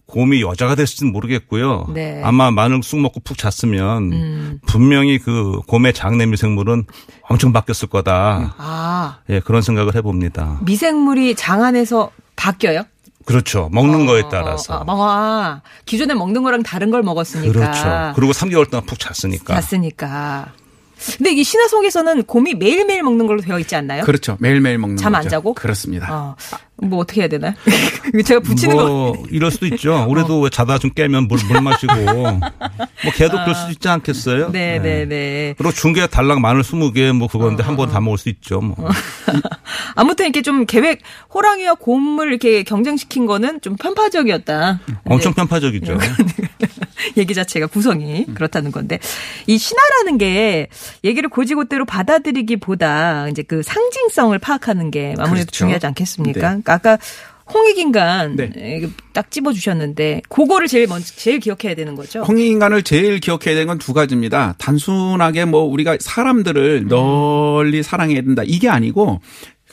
곰이 0.09 0.41
여자가 0.41 0.75
됐을지는 0.75 1.13
모르겠고요. 1.13 1.87
네. 1.93 2.21
아마 2.23 2.51
마늘 2.51 2.81
쑥 2.83 2.99
먹고 2.99 3.19
푹 3.21 3.37
잤으면 3.37 4.11
음. 4.11 4.59
분명히 4.65 5.19
그 5.19 5.59
곰의 5.67 5.93
장내 5.93 6.25
미생물은 6.25 6.85
엄청 7.23 7.53
바뀌었을 7.53 7.87
거다. 7.87 8.55
아. 8.57 9.19
예, 9.29 9.39
그런 9.39 9.61
생각을 9.61 9.95
해봅니다. 9.95 10.59
미생물이 10.63 11.35
장 11.35 11.63
안에서 11.63 12.11
바뀌어요? 12.35 12.83
그렇죠. 13.25 13.69
먹는 13.71 14.07
거에 14.07 14.21
어, 14.21 14.29
따라서. 14.29 14.77
어, 14.77 14.83
어, 14.87 15.07
아, 15.07 15.61
기존에 15.85 16.15
먹는 16.15 16.41
거랑 16.41 16.63
다른 16.63 16.89
걸 16.89 17.03
먹었으니까. 17.03 17.51
그렇죠. 17.53 18.13
그리고 18.15 18.33
3개월 18.33 18.69
동안 18.69 18.85
푹 18.87 18.97
잤으니까. 18.97 19.61
잤으니까. 19.61 20.53
근데 21.17 21.31
이 21.31 21.43
신화 21.43 21.67
속에서는 21.67 22.23
곰이 22.23 22.55
매일매일 22.55 23.03
먹는 23.03 23.27
걸로 23.27 23.41
되어 23.41 23.59
있지 23.59 23.75
않나요? 23.75 24.03
그렇죠. 24.03 24.37
매일매일 24.39 24.77
먹는 24.77 24.97
잠안 24.97 25.21
거죠. 25.21 25.29
자고? 25.29 25.53
그렇습니다. 25.53 26.07
어, 26.13 26.35
뭐 26.81 26.99
어떻게 26.99 27.21
해야 27.21 27.27
되나요? 27.27 27.53
제가 28.25 28.39
붙이는 28.41 28.75
거. 28.75 28.85
뭐 28.85 29.25
이럴 29.29 29.51
수도 29.51 29.65
있죠. 29.67 30.05
우리도 30.09 30.41
왜 30.41 30.49
자다 30.49 30.77
좀 30.77 30.91
깨면 30.91 31.27
물, 31.27 31.39
물 31.47 31.61
마시고 31.61 31.93
뭐 31.95 32.39
걔도 33.15 33.31
그럴 33.31 33.55
수도 33.55 33.71
있지 33.71 33.87
않겠어요? 33.87 34.47
아. 34.47 34.51
네, 34.51 34.79
네, 34.79 35.05
네. 35.05 35.55
그리고 35.57 35.73
중계 35.73 36.07
달랑 36.07 36.41
마늘 36.41 36.61
20개 36.61 37.11
뭐 37.13 37.27
그건데 37.27 37.63
한번 37.63 37.89
다 37.89 37.99
먹을 37.99 38.17
수 38.17 38.29
있죠. 38.29 38.61
뭐. 38.61 38.75
아무튼 39.95 40.25
이렇게 40.25 40.41
좀 40.41 40.65
계획, 40.65 41.01
호랑이와 41.33 41.75
곰을 41.75 42.29
이렇게 42.29 42.63
경쟁시킨 42.63 43.25
거는 43.25 43.61
좀 43.61 43.75
편파적이었다. 43.75 44.79
엄청 45.05 45.33
네. 45.33 45.35
편파적이죠. 45.37 45.97
얘기 47.19 47.33
자체가 47.33 47.67
구성이 47.67 48.25
그렇다는 48.33 48.71
건데 48.71 48.99
이 49.47 49.57
신화라는 49.57 50.17
게 50.17 50.67
얘기를 51.03 51.29
고지고대로 51.29 51.85
받아들이기보다 51.85 53.29
이제 53.29 53.43
그 53.43 53.61
상징성을 53.63 54.37
파악하는 54.39 54.91
게 54.91 55.13
아무래도 55.17 55.45
그렇죠. 55.45 55.51
중요하지 55.51 55.85
않겠습니까? 55.87 56.33
네. 56.33 56.39
그러니까 56.39 56.73
아까 56.73 56.97
홍익인간 57.53 58.35
네. 58.35 58.81
딱 59.13 59.31
집어 59.31 59.53
주셨는데 59.53 60.21
그거를 60.29 60.67
제일 60.67 60.87
먼저 60.87 61.07
제일 61.15 61.39
기억해야 61.39 61.75
되는 61.75 61.95
거죠. 61.95 62.21
홍익인간을 62.21 62.83
제일 62.83 63.19
기억해야 63.19 63.55
되는 63.55 63.67
건 63.67 63.79
두 63.79 63.93
가지입니다. 63.93 64.55
단순하게 64.59 65.45
뭐 65.45 65.63
우리가 65.63 65.97
사람들을 65.99 66.87
널리 66.87 67.81
사랑해야 67.81 68.21
된다 68.21 68.43
이게 68.45 68.69
아니고 68.69 69.21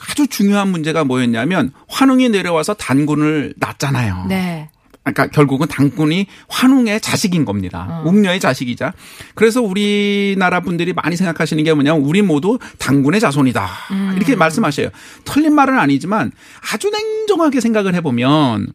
아주 0.09 0.27
중요한 0.27 0.69
문제가 0.69 1.03
뭐였냐면 1.03 1.71
환웅이 1.87 2.29
내려와서 2.29 2.73
단군을 2.75 3.53
낳잖아요. 3.57 4.25
네. 4.29 4.69
그러니까 5.13 5.27
결국은 5.27 5.67
당군이 5.67 6.27
환웅의 6.47 7.01
자식인 7.01 7.45
겁니다. 7.45 8.01
웅녀의 8.05 8.39
자식이자. 8.39 8.93
그래서 9.35 9.61
우리나라 9.61 10.59
분들이 10.61 10.93
많이 10.93 11.15
생각하시는 11.15 11.63
게 11.63 11.73
뭐냐면 11.73 12.01
우리 12.01 12.21
모두 12.21 12.59
당군의 12.77 13.19
자손이다. 13.19 13.67
이렇게 14.15 14.35
말씀하셔요. 14.35 14.89
틀린 15.25 15.53
말은 15.53 15.77
아니지만 15.77 16.31
아주 16.73 16.89
냉정하게 16.89 17.61
생각을 17.61 17.95
해보면 17.95 18.67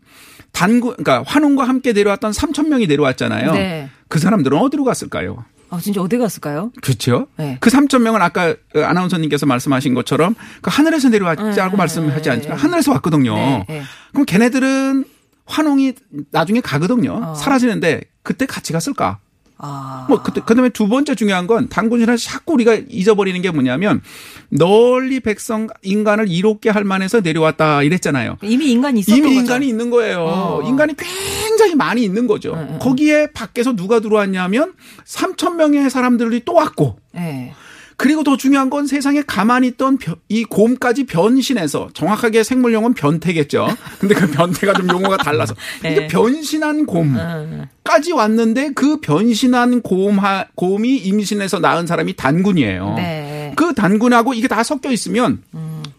단군, 0.53 0.97
그러니까 0.97 1.23
환웅과 1.27 1.65
함께 1.65 1.93
내려왔던 1.93 2.33
3천 2.33 2.69
명이 2.69 2.87
내려왔잖아요. 2.87 3.53
네. 3.53 3.89
그 4.09 4.19
사람들은 4.19 4.59
어디로 4.59 4.85
갔을까요? 4.85 5.45
아 5.71 5.81
진짜 5.81 6.03
어디 6.03 6.19
갔을까요? 6.19 6.71
그렇죠. 6.83 7.29
네. 7.39 7.57
그 7.59 7.71
3천 7.71 8.03
명은 8.03 8.21
아까 8.21 8.55
아나운서님께서 8.75 9.47
말씀하신 9.47 9.95
것처럼 9.95 10.35
그 10.61 10.71
하늘에서 10.71 11.09
내려왔자고 11.09 11.79
말씀하지 11.79 12.29
않지만 12.29 12.59
하늘에서 12.59 12.93
왔거든요. 12.93 13.35
네, 13.35 13.65
네. 13.67 13.83
그럼 14.13 14.27
걔네들은 14.27 15.05
환웅이 15.47 15.95
나중에 16.31 16.61
가거든요. 16.61 17.21
어. 17.23 17.35
사라지는데 17.35 18.03
그때 18.23 18.47
같이 18.47 18.73
갔을까? 18.73 19.19
아. 19.65 20.07
뭐 20.09 20.23
그때 20.23 20.41
그다음에 20.41 20.71
두 20.71 20.89
번째 20.89 21.15
중요한 21.15 21.47
건 21.47 21.69
당군이라 21.69 22.17
자꾸 22.17 22.55
우리가 22.55 22.75
잊어버리는 22.89 23.41
게 23.43 23.51
뭐냐면 23.53 24.03
널리 24.49 25.21
백성 25.21 25.69
인간을 25.83 26.29
이롭게 26.29 26.69
할 26.69 26.83
만해서 26.83 27.21
내려왔다 27.21 27.85
이랬잖아요. 27.85 28.39
이미 28.43 28.73
인간이 28.73 29.01
있었던 29.01 29.17
이미 29.17 29.29
거죠. 29.29 29.41
인간이 29.41 29.69
있는 29.69 29.91
거예요. 29.91 30.25
어. 30.25 30.63
인간이 30.69 30.95
굉장히 30.97 31.77
많이 31.77 32.03
있는 32.03 32.27
거죠. 32.27 32.55
응, 32.55 32.69
응. 32.73 32.79
거기에 32.81 33.29
밖에서 33.33 33.77
누가 33.77 34.01
들어왔냐면 34.01 34.73
3천 35.07 35.55
명의 35.55 35.89
사람들이 35.89 36.43
또 36.45 36.55
왔고 36.55 36.99
네. 37.13 37.55
그리고 38.03 38.25
더 38.25 38.37
중요한 38.37 38.69
건 38.69 38.89
세상에 38.89 39.23
가만히 39.25 39.69
있던 39.69 39.97
변- 39.97 40.17
이 40.29 40.43
곰까지 40.43 41.05
변신해서 41.07 41.91
정확하게 41.95 42.43
생물 42.43 42.73
용어는 42.75 42.95
변태겠죠. 42.95 43.69
근데 44.01 44.17
그 44.17 44.29
변태가 44.29 44.73
좀 44.75 44.89
용어가 44.91 45.19
달라서 45.19 45.55
네. 45.83 45.93
이게 45.93 46.07
변신한 46.09 46.85
곰까지 46.85 48.11
음. 48.13 48.17
왔는데 48.17 48.73
그 48.75 48.99
변신한 49.01 49.83
곰 49.83 50.19
곰이 50.57 50.97
임신해서 50.97 51.61
낳은 51.61 51.87
사람이 51.87 52.17
단군이에요. 52.17 52.95
네. 52.97 53.53
그 53.55 53.73
단군하고 53.73 54.35
이게 54.35 54.49
다 54.49 54.65
섞여 54.65 54.91
있으면 54.91 55.43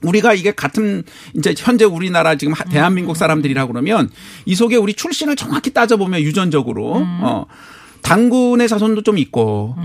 우리가 0.01 0.33
이게 0.33 0.51
같은 0.51 1.03
이제 1.37 1.55
현재 1.57 1.85
우리나라 1.85 2.35
지금 2.35 2.53
하- 2.53 2.65
대한민국 2.65 3.15
사람들이라 3.15 3.67
그러면 3.67 4.09
이 4.45 4.55
속에 4.55 4.75
우리 4.75 4.93
출신을 4.93 5.37
정확히 5.37 5.71
따져보면 5.71 6.19
유전적으로 6.19 6.95
어 7.21 7.45
단군의 8.01 8.67
자손도 8.67 9.03
좀 9.03 9.17
있고 9.17 9.75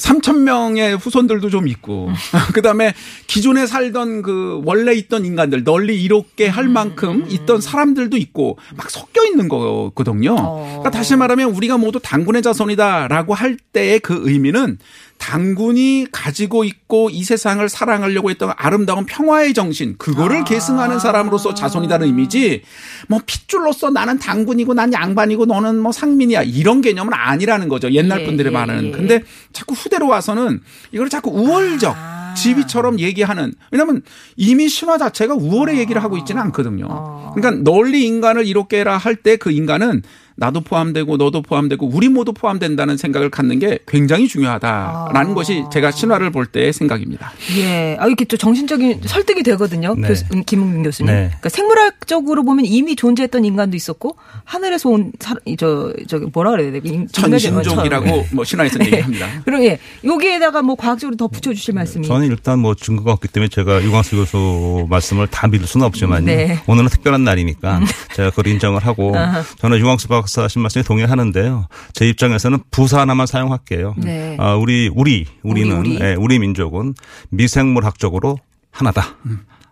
3천 0.00 0.38
명의 0.40 0.96
후손들도 0.96 1.50
좀 1.50 1.68
있고. 1.68 2.10
그다음에 2.54 2.94
기존에 3.26 3.66
살던 3.66 4.22
그 4.22 4.62
원래 4.64 4.94
있던 4.94 5.24
인간들 5.24 5.64
널리 5.64 6.02
이롭게 6.02 6.48
할 6.48 6.68
만큼 6.68 7.26
있던 7.28 7.60
사람들도 7.60 8.16
있고 8.16 8.58
막 8.76 8.90
섞여 8.90 9.24
있는 9.24 9.48
거거든요. 9.48 10.34
그러니까 10.34 10.90
다시 10.90 11.16
말하면 11.16 11.50
우리가 11.50 11.78
모두 11.78 12.00
당군의 12.02 12.42
자손이다라고 12.42 13.34
할 13.34 13.56
때의 13.72 14.00
그 14.00 14.20
의미는 14.24 14.78
당군이 15.20 16.06
가지고 16.10 16.64
있고 16.64 17.10
이 17.10 17.22
세상을 17.22 17.68
사랑하려고 17.68 18.30
했던 18.30 18.52
아름다운 18.56 19.04
평화의 19.04 19.52
정신 19.52 19.96
그거를 19.98 20.44
계승하는 20.44 20.98
사람으로서 20.98 21.52
자손이다는 21.54 22.06
의미지 22.06 22.62
뭐 23.06 23.20
핏줄로서 23.24 23.90
나는 23.90 24.18
당군이고 24.18 24.72
난 24.74 24.92
양반이고 24.92 25.44
너는 25.44 25.78
뭐 25.78 25.92
상민이야 25.92 26.42
이런 26.42 26.80
개념은 26.80 27.12
아니라는 27.12 27.68
거죠. 27.68 27.90
옛날 27.92 28.22
예, 28.22 28.24
분들의 28.24 28.50
예, 28.50 28.54
말은. 28.54 28.86
예. 28.86 28.90
근데 28.92 29.22
자꾸 29.52 29.76
토대로 29.76 30.08
와서는 30.08 30.62
이걸 30.90 31.10
자꾸 31.10 31.30
우월적 31.30 31.94
지위처럼 32.36 32.98
얘기하는 32.98 33.52
왜냐하면 33.70 34.02
이미 34.36 34.68
신화 34.68 34.96
자체가 34.96 35.34
우월의 35.34 35.78
얘기를 35.78 36.02
하고 36.02 36.16
있지는 36.16 36.40
않거든요. 36.42 37.32
그러니까 37.34 37.62
널리 37.70 38.06
인간을 38.06 38.46
이롭게 38.46 38.80
해라 38.80 38.96
할 38.96 39.16
때 39.16 39.36
그 39.36 39.50
인간은 39.50 40.02
나도 40.40 40.62
포함되고 40.62 41.18
너도 41.18 41.42
포함되고 41.42 41.86
우리 41.92 42.08
모두 42.08 42.32
포함된다는 42.32 42.96
생각을 42.96 43.28
갖는 43.28 43.58
게 43.58 43.78
굉장히 43.86 44.26
중요하다라는 44.26 45.32
아. 45.32 45.34
것이 45.34 45.64
제가 45.70 45.90
신화를 45.90 46.30
볼 46.30 46.46
때의 46.46 46.72
생각입니다. 46.72 47.30
예. 47.58 47.98
아, 48.00 48.06
이렇게 48.06 48.24
또 48.24 48.38
정신적인 48.38 49.02
설득이 49.04 49.42
되거든요. 49.42 49.94
네. 49.94 50.08
교수, 50.08 50.24
음, 50.32 50.42
김웅민 50.44 50.82
교수님. 50.82 51.12
네. 51.12 51.26
그러니까 51.28 51.50
생물학적으로 51.50 52.42
보면 52.44 52.64
이미 52.64 52.96
존재했던 52.96 53.44
인간도 53.44 53.76
있었고, 53.76 54.16
하늘에서 54.44 54.88
온, 54.88 55.12
사, 55.20 55.34
저, 55.58 55.92
저, 56.08 56.18
뭐라 56.32 56.52
그래야 56.52 56.72
돼? 56.72 56.80
인- 56.84 57.06
천신족이라고 57.12 58.06
인간이- 58.06 58.34
뭐 58.34 58.42
신화에서 58.42 58.80
얘기합니다. 58.80 59.26
그럼 59.44 59.62
예. 59.64 59.78
여기에다가 60.04 60.62
뭐 60.62 60.74
과학적으로 60.74 61.16
더 61.18 61.28
붙여 61.28 61.52
주실 61.52 61.74
말씀이. 61.74 62.06
저는 62.08 62.28
일단 62.28 62.60
뭐 62.60 62.74
증거가 62.74 63.12
없기 63.12 63.28
때문에 63.28 63.50
제가 63.50 63.82
유광수 63.84 64.16
교수 64.16 64.86
말씀을 64.88 65.26
다 65.26 65.48
믿을 65.48 65.66
수는 65.66 65.84
없지만요. 65.84 66.24
네. 66.24 66.52
음. 66.52 66.58
오늘은 66.66 66.88
특별한 66.88 67.24
날이니까 67.24 67.80
제가 68.16 68.30
그걸 68.30 68.46
인정을 68.46 68.86
하고 68.86 69.12
저는 69.60 69.78
유광수 69.78 70.08
박사 70.08 70.29
하신 70.38 70.62
말씀에 70.62 70.82
동의하는데요. 70.82 71.66
제 71.92 72.08
입장에서는 72.08 72.58
부사 72.70 73.00
하나만 73.00 73.26
사용할게요. 73.26 73.94
네. 73.98 74.36
아, 74.38 74.54
우리 74.54 74.90
우리 74.94 75.26
우리는 75.42 75.76
우리, 75.78 75.96
우리. 75.96 76.04
예, 76.04 76.14
우리 76.14 76.38
민족은 76.38 76.94
미생물학적으로 77.30 78.38
하나다. 78.70 79.16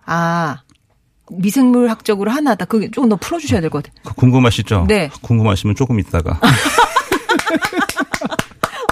아. 0.07 0.59
미생물학적으로 1.31 2.31
하나다. 2.31 2.65
그게 2.65 2.91
조금 2.91 3.11
더 3.11 3.17
풀어주셔야 3.17 3.61
될 3.61 3.69
것 3.69 3.83
같아요. 3.83 4.01
그 4.03 4.15
궁금하시죠? 4.15 4.87
네. 4.89 5.11
궁금하시면 5.21 5.77
조금 5.77 6.01
있다가 6.01 6.41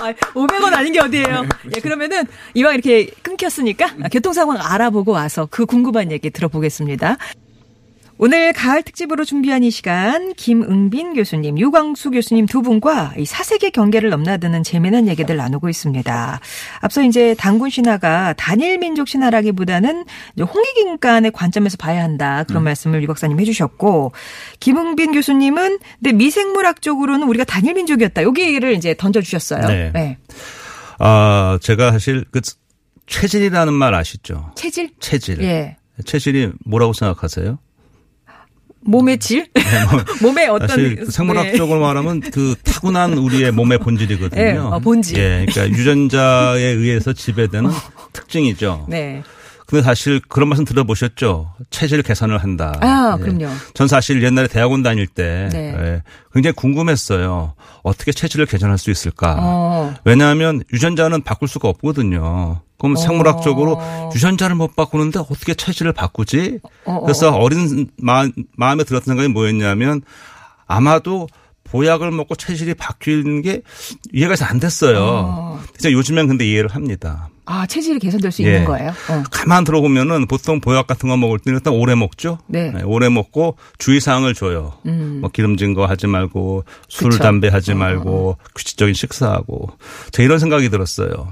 아, 0.02 0.12
500원 0.34 0.72
아닌 0.74 0.92
게 0.92 1.00
어디예요? 1.00 1.46
예, 1.74 1.80
그러면은 1.80 2.24
이왕 2.54 2.74
이렇게 2.74 3.06
끊겼으니까 3.22 3.94
교통 4.12 4.32
상황 4.34 4.58
알아보고 4.60 5.12
와서 5.12 5.48
그 5.50 5.64
궁금한 5.66 6.12
얘기 6.12 6.28
들어보겠습니다. 6.30 7.16
오늘 8.18 8.54
가을 8.54 8.82
특집으로 8.82 9.26
준비한 9.26 9.62
이 9.62 9.70
시간 9.70 10.32
김응빈 10.34 11.12
교수님, 11.14 11.58
유광수 11.58 12.10
교수님 12.10 12.46
두 12.46 12.62
분과 12.62 13.12
이 13.18 13.26
사색의 13.26 13.72
경계를 13.72 14.08
넘나드는 14.08 14.62
재미난 14.62 15.06
얘기들 15.06 15.36
나누고 15.36 15.68
있습니다. 15.68 16.40
앞서 16.80 17.02
이제 17.02 17.34
단군 17.34 17.68
신화가 17.68 18.32
단일 18.38 18.78
민족 18.78 19.08
신화라기보다는 19.08 20.06
홍익인간의 20.38 21.32
관점에서 21.32 21.76
봐야 21.76 22.02
한다 22.02 22.44
그런 22.44 22.64
말씀을 22.64 23.02
유 23.02 23.06
박사님 23.06 23.38
해주셨고 23.38 24.12
김응빈 24.60 25.12
교수님은 25.12 25.78
근데 26.02 26.12
미생물학적으로는 26.12 27.28
우리가 27.28 27.44
단일 27.44 27.74
민족이었다 27.74 28.22
여기를 28.22 28.72
이제 28.72 28.94
던져주셨어요. 28.96 29.68
네. 29.68 29.90
네. 29.92 30.18
아 30.98 31.58
제가 31.60 31.92
사실 31.92 32.24
그 32.30 32.40
체질이라는 33.06 33.74
말 33.74 33.92
아시죠? 33.94 34.52
체질? 34.56 34.90
체질. 35.00 35.42
예. 35.42 35.76
체질이 36.04 36.52
뭐라고 36.64 36.94
생각하세요? 36.94 37.58
몸의 38.86 39.18
질? 39.18 39.46
몸의 40.22 40.48
어떤 40.48 40.68
사실 40.68 40.96
그 40.96 41.10
생물학적으로 41.10 41.80
말하면 41.80 42.20
그 42.20 42.54
타고난 42.62 43.14
우리의 43.14 43.52
몸의 43.52 43.78
본질이거든요. 43.78 44.40
예, 44.40 44.56
어, 44.56 44.78
본질. 44.78 45.18
예, 45.18 45.46
그러니까 45.48 45.76
유전자에 45.76 46.62
의해서 46.62 47.12
지배되는 47.12 47.70
특징이죠. 48.12 48.86
네. 48.88 49.22
근데 49.66 49.82
사실 49.82 50.20
그런 50.28 50.48
말씀 50.48 50.64
들어보셨죠? 50.64 51.52
체질 51.70 52.02
개선을 52.02 52.38
한다. 52.38 52.72
아, 52.80 53.16
예. 53.18 53.22
그럼요. 53.22 53.48
전 53.74 53.88
사실 53.88 54.22
옛날에 54.22 54.46
대학원 54.46 54.82
다닐 54.82 55.06
때 55.08 55.48
네. 55.52 55.74
예, 55.76 56.02
굉장히 56.32 56.54
궁금했어요. 56.54 57.54
어떻게 57.82 58.12
체질을 58.12 58.46
개선할 58.46 58.78
수 58.78 58.90
있을까? 58.92 59.36
어. 59.40 59.94
왜냐하면 60.04 60.62
유전자는 60.72 61.22
바꿀 61.22 61.48
수가 61.48 61.68
없거든요. 61.68 62.60
그럼 62.78 62.94
생물학적으로 62.94 63.80
유전자를 64.14 64.54
못 64.54 64.76
바꾸는데 64.76 65.18
어떻게 65.18 65.54
체질을 65.54 65.92
바꾸지? 65.92 66.60
어, 66.84 67.00
그래서 67.00 67.34
어린 67.34 67.88
마, 67.96 68.28
마음에 68.56 68.84
들었던 68.84 69.06
생각이 69.06 69.28
뭐였냐면 69.28 70.02
아마도 70.66 71.26
보약을 71.64 72.12
먹고 72.12 72.34
체질이 72.36 72.74
바뀌는 72.74 73.42
게 73.42 73.62
이해가 74.12 74.36
잘 74.36 74.50
안 74.50 74.60
됐어요. 74.60 75.58
진짜 75.76 75.90
요즘엔 75.90 76.28
근데 76.28 76.46
이해를 76.46 76.72
합니다. 76.74 77.28
아, 77.46 77.66
체질이 77.66 77.98
개선될 78.00 78.32
수 78.32 78.42
예. 78.42 78.48
있는 78.48 78.64
거예요? 78.64 78.90
어. 78.90 79.22
가만 79.30 79.64
들어보면은 79.64 80.26
보통 80.26 80.60
보약 80.60 80.86
같은 80.86 81.08
거 81.08 81.16
먹을 81.16 81.38
때는 81.38 81.58
일단 81.58 81.72
오래 81.74 81.94
먹죠. 81.94 82.38
네. 82.46 82.70
음. 82.74 82.80
오래 82.84 83.08
먹고 83.08 83.56
주의 83.78 84.00
사항을 84.00 84.34
줘요. 84.34 84.74
뭐 84.82 85.30
기름진 85.30 85.74
거 85.74 85.86
하지 85.86 86.06
말고 86.06 86.64
술, 86.88 87.10
그쵸. 87.10 87.22
어, 87.22 87.24
담배 87.24 87.48
하지 87.48 87.74
말고 87.74 88.36
규칙적인 88.54 88.94
식사하고. 88.94 89.70
제가 90.12 90.24
이런 90.24 90.38
생각이 90.38 90.68
들었어요. 90.68 91.28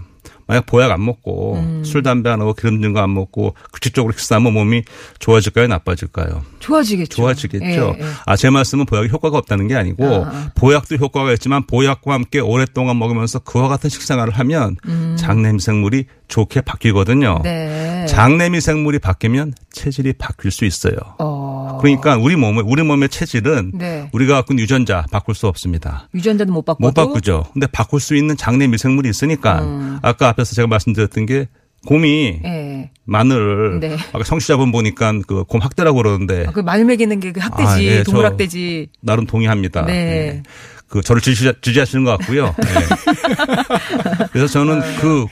만약 0.47 0.67
보약 0.67 0.91
안 0.91 1.05
먹고 1.05 1.55
음. 1.57 1.83
술, 1.85 2.03
담배 2.03 2.29
안 2.31 2.41
하고 2.41 2.55
기름진 2.55 2.93
거 2.93 3.01
안 3.01 3.13
먹고 3.13 3.55
규칙적으로 3.73 4.13
식사하면 4.17 4.53
몸이 4.55 4.83
좋아질까요? 5.19 5.67
나빠질까요? 5.67 6.43
좋아지겠죠. 6.61 7.15
좋아지겠죠. 7.17 7.67
예, 7.67 7.77
예. 7.77 8.05
아, 8.25 8.37
제 8.37 8.49
말씀은 8.51 8.87
보약이 8.87 9.09
효과가 9.11 9.37
없다는 9.39 9.69
게 9.69 9.75
아니고 9.75 10.27
보약도 10.55 10.97
효과가 10.97 11.33
있지만 11.35 11.67
보약과 11.67 12.15
함께 12.15 12.41
오랫동안 12.41 12.99
먹으면서 12.99 13.41
그와 13.41 13.69
같은 13.69 13.91
식생활을 13.91 14.33
하면 14.35 14.77
장내 15.17 15.53
미생물이 15.53 16.07
좋게 16.29 16.63
바뀌거든요. 16.63 17.37
음. 17.39 17.43
네. 17.43 18.07
장내 18.09 18.49
미생물이 18.51 18.99
바뀌면 19.01 19.53
체질이 19.73 20.15
바뀔 20.15 20.51
수 20.51 20.65
있어요. 20.65 20.95
어. 21.19 21.44
그러니까 21.81 22.17
우리 22.17 22.37
몸의 22.37 22.65
우리 22.67 22.83
몸의 22.83 23.09
체질은 23.09 23.73
네. 23.75 24.09
우리가 24.13 24.35
갖고 24.35 24.53
있는 24.53 24.63
유전자 24.63 25.05
바꿀 25.11 25.35
수 25.35 25.47
없습니다. 25.49 26.09
유전자는 26.15 26.53
못 26.53 26.63
바꿔도 26.65 26.87
못 26.87 26.95
바꾸죠. 26.95 27.45
근데 27.53 27.67
바꿀 27.67 28.01
수 28.01 28.15
있는 28.17 28.37
장내 28.37 28.67
미생물이 28.67 29.09
있으니까 29.09 29.61
음. 29.63 29.99
아까 30.03 30.29
앞에서 30.29 30.55
제가 30.55 30.69
말씀드렸던 30.69 31.27
게 31.27 31.49
곰이 31.87 32.41
예. 32.45 32.91
마늘 33.05 33.79
네. 33.81 33.97
아까 34.13 34.25
청취자분 34.25 34.73
보니까 34.73 35.13
그 35.27 35.45
곰 35.45 35.61
학대라고 35.61 35.97
그러는데 35.99 36.47
아, 36.49 36.51
그 36.51 36.61
마늘 36.61 36.87
먹이는 36.87 37.21
게 37.21 37.33
그 37.33 37.41
학대지, 37.41 37.69
아, 37.69 37.83
예, 37.83 37.97
저 37.99 38.05
동물 38.05 38.25
학대지. 38.27 38.89
나름 39.01 39.27
동의합니다. 39.27 39.85
네. 39.85 39.93
예. 39.93 40.43
그 40.89 41.03
저를 41.03 41.21
지지, 41.21 41.53
지지하시는 41.61 42.05
것 42.05 42.17
같고요. 42.19 42.55
예. 42.59 44.27
그래서 44.33 44.47
저는 44.53 44.81
네. 44.81 44.97
그 45.01 45.27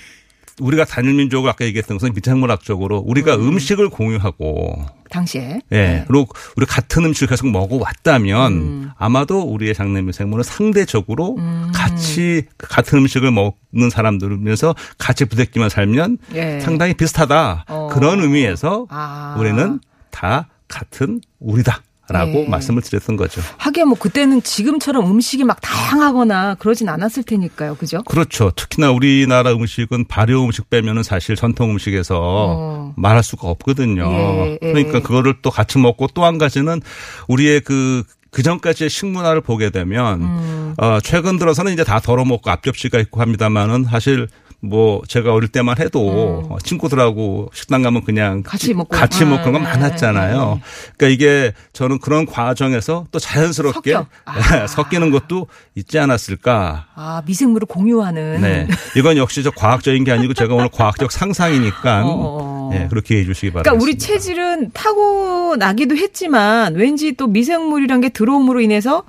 우리가 0.60 0.84
단일 0.84 1.14
민족을 1.14 1.48
아까 1.50 1.64
얘기했던 1.64 1.98
것은 1.98 2.14
미생물학적으로 2.14 2.98
우리가 2.98 3.36
음. 3.36 3.58
식을 3.58 3.88
공유하고 3.88 4.84
당시에. 5.10 5.60
예. 5.72 5.76
네. 5.76 6.04
그리고 6.08 6.28
우리 6.56 6.66
같은 6.66 7.04
음식을 7.04 7.28
계속 7.28 7.50
먹어왔다면 7.50 8.52
음. 8.52 8.90
아마도 8.96 9.42
우리의 9.42 9.74
장내 9.74 10.02
미생물은 10.02 10.42
상대적으로 10.42 11.36
음. 11.38 11.70
같이 11.74 12.46
같은 12.58 12.98
음식을 12.98 13.30
먹는 13.30 13.90
사람들면서 13.90 14.74
같이 14.98 15.24
부대끼며 15.26 15.68
살면 15.68 16.18
예. 16.34 16.60
상당히 16.60 16.94
비슷하다. 16.94 17.66
어. 17.68 17.88
그런 17.92 18.20
의미에서 18.20 18.86
아. 18.88 19.36
우리는 19.38 19.80
다 20.10 20.48
같은 20.68 21.20
우리다. 21.38 21.82
라고 22.08 22.32
네. 22.32 22.48
말씀을 22.48 22.82
드렸던 22.82 23.16
거죠. 23.16 23.40
하긴 23.58 23.88
뭐 23.88 23.96
그때는 23.98 24.42
지금처럼 24.42 25.08
음식이 25.10 25.44
막 25.44 25.60
다양하거나 25.60 26.56
그러진 26.56 26.88
않았을 26.88 27.22
테니까요. 27.22 27.76
그죠? 27.76 28.02
그렇죠. 28.02 28.50
특히나 28.56 28.90
우리나라 28.90 29.52
음식은 29.52 30.06
발효 30.08 30.44
음식 30.44 30.68
빼면은 30.68 31.02
사실 31.04 31.36
전통 31.36 31.70
음식에서 31.70 32.18
어. 32.20 32.92
말할 32.96 33.22
수가 33.22 33.48
없거든요. 33.48 34.10
예, 34.10 34.58
예. 34.60 34.72
그러니까 34.72 35.00
그거를 35.00 35.34
또 35.42 35.50
같이 35.50 35.78
먹고 35.78 36.08
또 36.08 36.22
한 36.22 36.38
가지는 36.38 36.80
우리의 37.28 37.60
그, 37.62 38.04
그 38.30 38.42
전까지의 38.42 38.90
식문화를 38.90 39.40
보게 39.40 39.70
되면, 39.70 40.22
음. 40.22 40.74
어, 40.78 40.98
최근 41.02 41.36
들어서는 41.38 41.72
이제 41.72 41.82
다 41.84 41.98
덜어먹고 42.00 42.48
앞접시가 42.50 42.98
있고 43.00 43.20
합니다만은 43.20 43.84
사실 43.84 44.28
뭐 44.64 45.02
제가 45.08 45.34
어릴 45.34 45.48
때만 45.48 45.78
해도 45.80 46.46
어, 46.48 46.56
친구들하고 46.62 47.50
식당 47.52 47.82
가면 47.82 48.04
그냥 48.04 48.34
음. 48.34 48.42
같이 48.44 48.72
먹고. 48.72 48.96
같이 48.96 49.24
먹고 49.24 49.42
그런 49.42 49.54
건 49.54 49.66
아, 49.66 49.70
많았잖아요. 49.76 50.60
그러니까 50.96 51.08
이게 51.08 51.52
저는 51.72 51.98
그런 51.98 52.26
과정에서 52.26 53.06
또 53.10 53.18
자연스럽게 53.18 53.92
섞여. 53.92 54.06
아. 54.24 54.66
섞이는 54.68 55.10
것도 55.10 55.48
있지 55.74 55.98
않았을까. 55.98 56.86
아, 56.94 57.22
미생물을 57.26 57.66
공유하는. 57.66 58.40
네. 58.40 58.68
이건 58.96 59.16
역시 59.16 59.42
저 59.42 59.50
과학적인 59.50 60.04
게 60.04 60.12
아니고 60.12 60.32
제가 60.32 60.54
오늘 60.54 60.68
과학적 60.72 61.10
상상이니까 61.10 62.02
어. 62.06 62.70
예, 62.72 62.86
그렇게 62.88 63.16
해 63.18 63.24
주시기 63.24 63.50
바랍니다. 63.50 63.70
그러니까 63.70 63.82
우리 63.82 63.98
체질은 63.98 64.70
타고 64.72 65.56
나기도 65.56 65.96
했지만 65.96 66.76
왠지 66.76 67.12
또 67.16 67.26
미생물이란 67.26 68.00
게 68.00 68.10
들어옴으로 68.10 68.60
인해서 68.60 69.02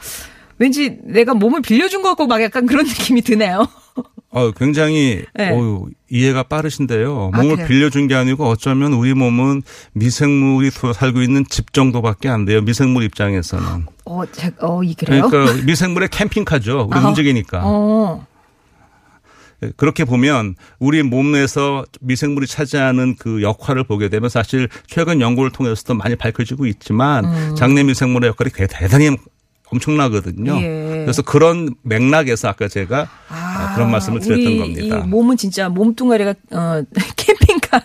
왠지 0.57 0.97
내가 1.03 1.35
몸을 1.35 1.61
빌려준 1.61 2.01
것 2.01 2.09
같고 2.09 2.25
막 2.25 2.41
약간 2.41 2.65
그런 2.65 2.85
느낌이 2.87 3.21
드네요. 3.21 3.67
어, 4.35 4.49
굉장히 4.51 5.23
네. 5.35 5.51
어유, 5.51 5.89
이해가 6.09 6.43
빠르신데요. 6.43 7.31
아, 7.33 7.37
몸을 7.37 7.55
그래요? 7.57 7.67
빌려준 7.67 8.07
게 8.07 8.15
아니고 8.15 8.45
어쩌면 8.47 8.93
우리 8.93 9.13
몸은 9.13 9.61
미생물이 9.93 10.71
살고 10.71 11.21
있는 11.21 11.45
집 11.47 11.71
정도밖에 11.71 12.29
안 12.29 12.43
돼요. 12.45 12.61
미생물 12.61 13.03
입장에서는. 13.03 13.85
어, 14.05 14.23
제, 14.31 14.51
어, 14.59 14.81
이 14.83 14.95
그래요? 14.95 15.29
그러니까 15.29 15.63
미생물의 15.65 16.09
캠핑카죠. 16.09 16.87
우리 16.89 16.97
아, 16.97 17.07
움직이니까. 17.07 17.61
어. 17.63 18.25
그렇게 19.77 20.03
보면 20.03 20.55
우리 20.79 21.03
몸에서 21.03 21.85
미생물이 22.01 22.47
차지하는 22.47 23.15
그 23.17 23.41
역할을 23.43 23.85
보게 23.85 24.09
되면 24.09 24.29
사실 24.29 24.67
최근 24.87 25.21
연구를 25.21 25.51
통해서도 25.51 25.93
많이 25.93 26.15
밝혀지고 26.17 26.65
있지만 26.65 27.23
음. 27.25 27.55
장내 27.55 27.83
미생물의 27.83 28.29
역할이 28.29 28.49
대- 28.51 28.67
대단히 28.67 29.15
엄청나거든요. 29.69 30.57
예. 30.61 31.01
그래서 31.03 31.21
그런 31.21 31.73
맥락에서 31.83 32.49
아까 32.49 32.67
제가 32.67 33.07
아. 33.29 33.42
그런 33.75 33.91
말씀을 33.91 34.19
드렸던 34.19 34.57
겁니다. 34.57 34.97
이 34.97 35.07
몸은 35.07 35.37
진짜 35.37 35.69
몸뚱아리가 35.69 36.33
어, 36.51 36.83
캠핑카 37.15 37.81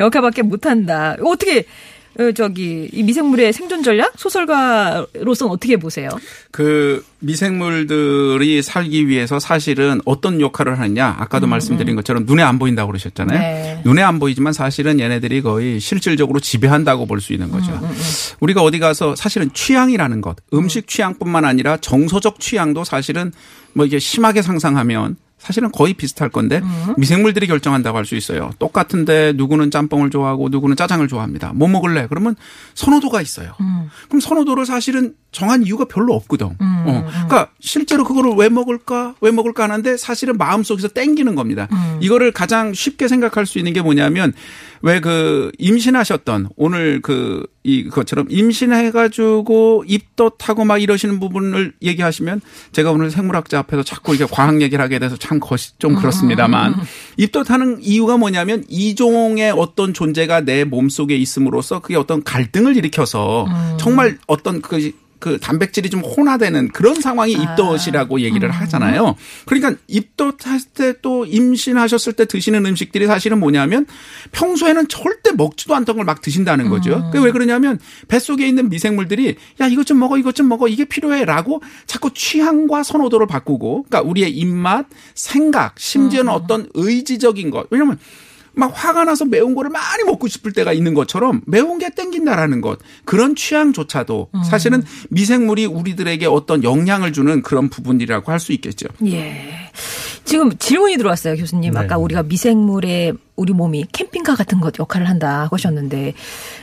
역할밖에 0.00 0.42
못한다. 0.42 1.16
어떻게 1.22 1.60
어, 1.60 1.64
저기 2.34 2.88
이 2.92 3.02
미생물의 3.02 3.52
생존 3.52 3.82
전략 3.82 4.12
소설가로서는 4.16 5.52
어떻게 5.52 5.76
보세요? 5.76 6.08
그 6.50 7.04
미생물들이 7.18 8.62
살기 8.62 9.08
위해서 9.08 9.38
사실은 9.38 10.00
어떤 10.04 10.40
역할을 10.40 10.78
하느냐 10.78 11.14
아까도 11.18 11.46
말씀드린 11.46 11.96
것처럼 11.96 12.24
눈에 12.26 12.42
안 12.42 12.58
보인다고 12.58 12.88
그러셨잖아요. 12.88 13.38
네. 13.38 13.80
눈에 13.84 14.02
안 14.02 14.18
보이지만 14.18 14.52
사실은 14.52 14.98
얘네들이 15.00 15.42
거의 15.42 15.80
실질적으로 15.80 16.40
지배한다고 16.40 17.06
볼 17.06 17.20
수 17.20 17.32
있는 17.32 17.50
거죠. 17.50 17.72
우리가 18.40 18.62
어디 18.62 18.78
가서 18.78 19.16
사실은 19.16 19.50
취향이라는 19.52 20.20
것, 20.20 20.36
음식 20.52 20.86
취향뿐만 20.86 21.44
아니라 21.44 21.76
정서적 21.78 22.40
취향도 22.40 22.84
사실은 22.84 23.32
뭐 23.72 23.84
이게 23.86 23.98
심하게 23.98 24.42
상상하면 24.42 25.16
사실은 25.38 25.70
거의 25.70 25.94
비슷할 25.94 26.28
건데 26.30 26.60
미생물들이 26.96 27.46
결정한다고 27.46 27.96
할 27.98 28.06
수 28.06 28.14
있어요. 28.16 28.50
똑같은데 28.58 29.32
누구는 29.36 29.70
짬뽕을 29.70 30.10
좋아하고 30.10 30.48
누구는 30.48 30.76
짜장을 30.76 31.06
좋아합니다. 31.08 31.52
뭐 31.54 31.68
먹을래? 31.68 32.06
그러면 32.08 32.36
선호도가 32.74 33.20
있어요. 33.20 33.52
그럼 34.08 34.20
선호도를 34.20 34.64
사실은 34.64 35.14
정한 35.32 35.64
이유가 35.64 35.84
별로 35.84 36.14
없거든. 36.14 36.46
어. 36.60 37.08
그러니까 37.10 37.48
실제로 37.60 38.04
그거를 38.04 38.32
왜 38.36 38.48
먹을까? 38.48 39.14
왜 39.20 39.30
먹을까 39.30 39.64
하는데 39.64 39.96
사실은 39.96 40.36
마음속에서 40.38 40.88
땡기는 40.88 41.34
겁니다. 41.34 41.68
이거를 42.00 42.32
가장 42.32 42.72
쉽게 42.72 43.08
생각할 43.08 43.44
수 43.46 43.58
있는 43.58 43.72
게 43.72 43.82
뭐냐면 43.82 44.32
왜 44.82 45.00
그 45.00 45.50
임신하셨던 45.58 46.50
오늘 46.56 47.00
그 47.02 47.44
이 47.66 47.88
것처럼 47.88 48.26
임신해가지고 48.30 49.84
입덧하고 49.88 50.64
막 50.64 50.78
이러시는 50.78 51.18
부분을 51.18 51.72
얘기하시면 51.82 52.40
제가 52.70 52.92
오늘 52.92 53.10
생물학자 53.10 53.58
앞에서 53.58 53.82
자꾸 53.82 54.14
이렇게 54.14 54.32
과학 54.32 54.62
얘기를 54.62 54.82
하게 54.82 55.00
돼서 55.00 55.16
참 55.16 55.40
것이 55.40 55.76
좀 55.80 55.96
그렇습니다만 55.96 56.74
입덧하는 57.16 57.78
이유가 57.82 58.16
뭐냐면 58.16 58.64
이종의 58.68 59.50
어떤 59.50 59.92
존재가 59.92 60.42
내 60.42 60.64
몸 60.64 60.88
속에 60.88 61.16
있음으로써 61.16 61.80
그게 61.80 61.96
어떤 61.96 62.22
갈등을 62.22 62.76
일으켜서 62.76 63.46
정말 63.78 64.18
어떤 64.26 64.60
그 64.60 64.92
그 65.26 65.40
단백질이 65.40 65.90
좀 65.90 66.02
혼화되는 66.02 66.68
그런 66.68 67.00
상황이 67.00 67.32
입덧이라고 67.32 68.20
얘기를 68.20 68.48
하잖아요. 68.48 69.16
그러니까 69.44 69.74
입덧할 69.88 70.60
때 70.72 70.92
또 71.02 71.26
임신하셨을 71.26 72.12
때 72.12 72.26
드시는 72.26 72.64
음식들이 72.64 73.06
사실은 73.06 73.40
뭐냐면 73.40 73.86
평소에는 74.32 74.86
절대 74.88 75.32
먹지도 75.32 75.74
않던 75.74 75.96
걸 75.96 76.06
막 76.06 76.20
드신다는 76.20 76.68
거죠. 76.68 77.10
그게 77.10 77.24
왜 77.24 77.32
그러냐면 77.32 77.80
뱃속에 78.06 78.46
있는 78.46 78.68
미생물들이 78.68 79.34
야 79.60 79.66
이것 79.66 79.84
좀 79.84 79.98
먹어 79.98 80.16
이것 80.16 80.36
좀 80.36 80.46
먹어 80.48 80.68
이게 80.68 80.84
필요해라고 80.84 81.60
자꾸 81.86 82.12
취향과 82.14 82.84
선호도를 82.84 83.26
바꾸고 83.26 83.86
그러니까 83.88 84.08
우리의 84.08 84.30
입맛, 84.30 84.86
생각, 85.14 85.78
심지어는 85.80 86.30
어떤 86.30 86.68
의지적인 86.74 87.50
것. 87.50 87.66
왜냐면 87.70 87.98
막 88.56 88.72
화가 88.74 89.04
나서 89.04 89.26
매운 89.26 89.54
거를 89.54 89.70
많이 89.70 90.02
먹고 90.04 90.28
싶을 90.28 90.52
때가 90.52 90.72
있는 90.72 90.94
것처럼 90.94 91.42
매운 91.46 91.78
게 91.78 91.90
땡긴다라는 91.90 92.62
것 92.62 92.78
그런 93.04 93.36
취향조차도 93.36 94.30
사실은 94.48 94.82
미생물이 95.10 95.66
우리들에게 95.66 96.24
어떤 96.26 96.64
영향을 96.64 97.12
주는 97.12 97.42
그런 97.42 97.68
부분이라고 97.68 98.32
할 98.32 98.36
수 98.46 98.52
있겠죠. 98.52 98.86
예. 99.06 99.70
지금 100.24 100.56
질문이 100.58 100.96
들어왔어요, 100.96 101.36
교수님. 101.36 101.72
네. 101.72 101.80
아까 101.80 101.98
우리가 101.98 102.22
미생물의 102.24 103.14
우리 103.36 103.52
몸이 103.52 103.86
캠핑카 103.92 104.34
같은 104.34 104.60
것 104.60 104.78
역할을 104.78 105.08
한다 105.08 105.48
하셨는데, 105.50 106.14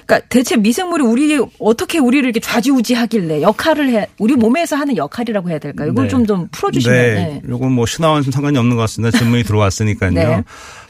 그러니까 0.05 0.27
대체 0.29 0.57
미생물이 0.57 1.03
우리 1.03 1.39
어떻게 1.59 1.99
우리를 1.99 2.25
이렇게 2.25 2.39
좌지우지하길래 2.39 3.41
역할을 3.41 3.89
해 3.89 4.07
우리 4.19 4.35
몸에서 4.35 4.75
하는 4.75 4.97
역할이라고 4.97 5.49
해야 5.49 5.59
될까요? 5.59 5.91
이걸 5.91 6.05
네. 6.05 6.09
좀좀 6.09 6.49
풀어주시면. 6.51 6.97
네. 6.97 7.13
네. 7.15 7.41
요건 7.47 7.71
뭐 7.71 7.85
신화와는 7.85 8.23
좀 8.23 8.31
상관이 8.31 8.57
없는 8.57 8.75
것 8.75 8.81
같습니다. 8.83 9.17
질문이 9.17 9.43
들어왔으니까요. 9.43 10.11
네. 10.13 10.43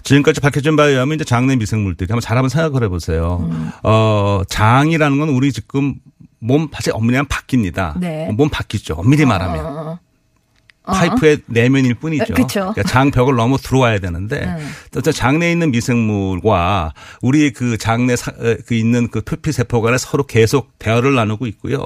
지금까지 0.03 0.41
밝혀진 0.41 0.75
바에 0.75 0.91
의하면 0.91 1.15
이제 1.15 1.23
장내 1.23 1.55
미생물들이 1.55 2.07
한번 2.09 2.21
잘 2.21 2.37
한번 2.37 2.49
생각을 2.49 2.83
해보세요. 2.83 3.47
음. 3.49 3.71
어, 3.83 4.41
장이라는 4.49 5.19
건 5.19 5.29
우리 5.29 5.51
지금 5.51 5.95
몸 6.39 6.67
사실 6.73 6.91
엄밀히 6.93 7.21
바뀝니다. 7.23 7.97
네. 7.99 8.29
몸 8.33 8.49
바뀌죠. 8.49 8.95
엄밀히 8.95 9.25
말하면. 9.25 9.65
어, 9.65 9.99
파이프의 10.85 11.37
내면일 11.45 11.93
뿐이죠. 11.93 12.33
그러니까 12.73 12.83
장벽을 12.83 13.35
넘어 13.37 13.55
들어와야 13.55 13.99
되는데 13.99 14.41
음. 14.43 14.69
또 14.91 14.99
장내에 15.13 15.49
있는 15.53 15.71
미생물과 15.71 16.93
우리 17.21 17.51
그 17.53 17.77
장내 17.77 18.17
사, 18.17 18.33
에, 18.41 18.57
그 18.67 18.73
있는 18.73 19.07
그 19.07 19.21
표피 19.21 19.53
세포 19.53 19.81
간에 19.81 19.97
서로 19.97 20.25
계속 20.25 20.77
대화를 20.79 21.15
나누고 21.15 21.47
있고요. 21.47 21.77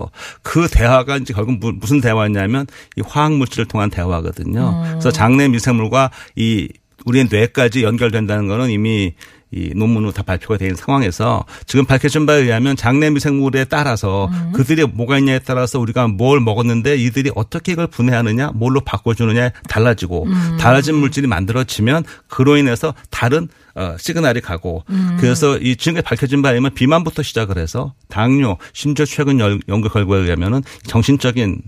그 0.42 0.68
대화가 0.68 1.18
이제 1.18 1.32
결국 1.36 1.60
무- 1.60 1.74
무슨 1.74 2.02
대화냐면 2.02 2.66
이 2.96 3.02
화학 3.06 3.34
물질을 3.34 3.66
통한 3.68 3.92
대화거든요. 3.92 4.82
음. 4.84 4.90
그래서 4.94 5.12
장내 5.12 5.48
미생물과 5.50 6.10
이 6.36 6.68
우리의 7.08 7.28
뇌까지 7.32 7.84
연결된다는 7.84 8.48
거는 8.48 8.70
이미 8.70 9.14
이 9.50 9.72
논문으로 9.74 10.12
다 10.12 10.24
발표가 10.24 10.58
되는 10.58 10.76
상황에서 10.76 11.46
지금 11.66 11.86
밝혀진 11.86 12.26
바에 12.26 12.42
의하면 12.42 12.76
장내 12.76 13.10
미생물에 13.12 13.64
따라서 13.66 14.30
그들이 14.54 14.84
뭐가 14.84 15.18
있냐에 15.20 15.40
따라서 15.40 15.80
우리가 15.80 16.10
뭘 16.10 16.42
먹었는데 16.42 16.98
이들이 16.98 17.32
어떻게 17.34 17.72
이걸 17.72 17.88
분해하느냐 17.88 18.52
뭘로 18.56 18.82
바꿔주느냐에 18.82 19.52
달라지고 19.70 20.28
달라진 20.60 20.96
물질이 20.96 21.28
만들어지면 21.28 22.04
그로 22.28 22.58
인해서 22.58 22.94
다른 23.10 23.48
어, 23.74 23.96
시그널이 23.98 24.42
가고 24.42 24.84
그래서 25.18 25.58
이 25.60 25.78
지금까지 25.78 26.04
밝혀진 26.04 26.42
바에 26.42 26.52
의하면 26.54 26.74
비만부터 26.74 27.24
시작을 27.24 27.58
해서 27.58 27.94
당뇨 28.10 28.58
심지어 28.74 29.06
최근 29.06 29.40
열- 29.40 29.62
연구 29.70 29.88
결과에 29.88 30.20
의하면은 30.24 30.62
정신적인 30.88 31.62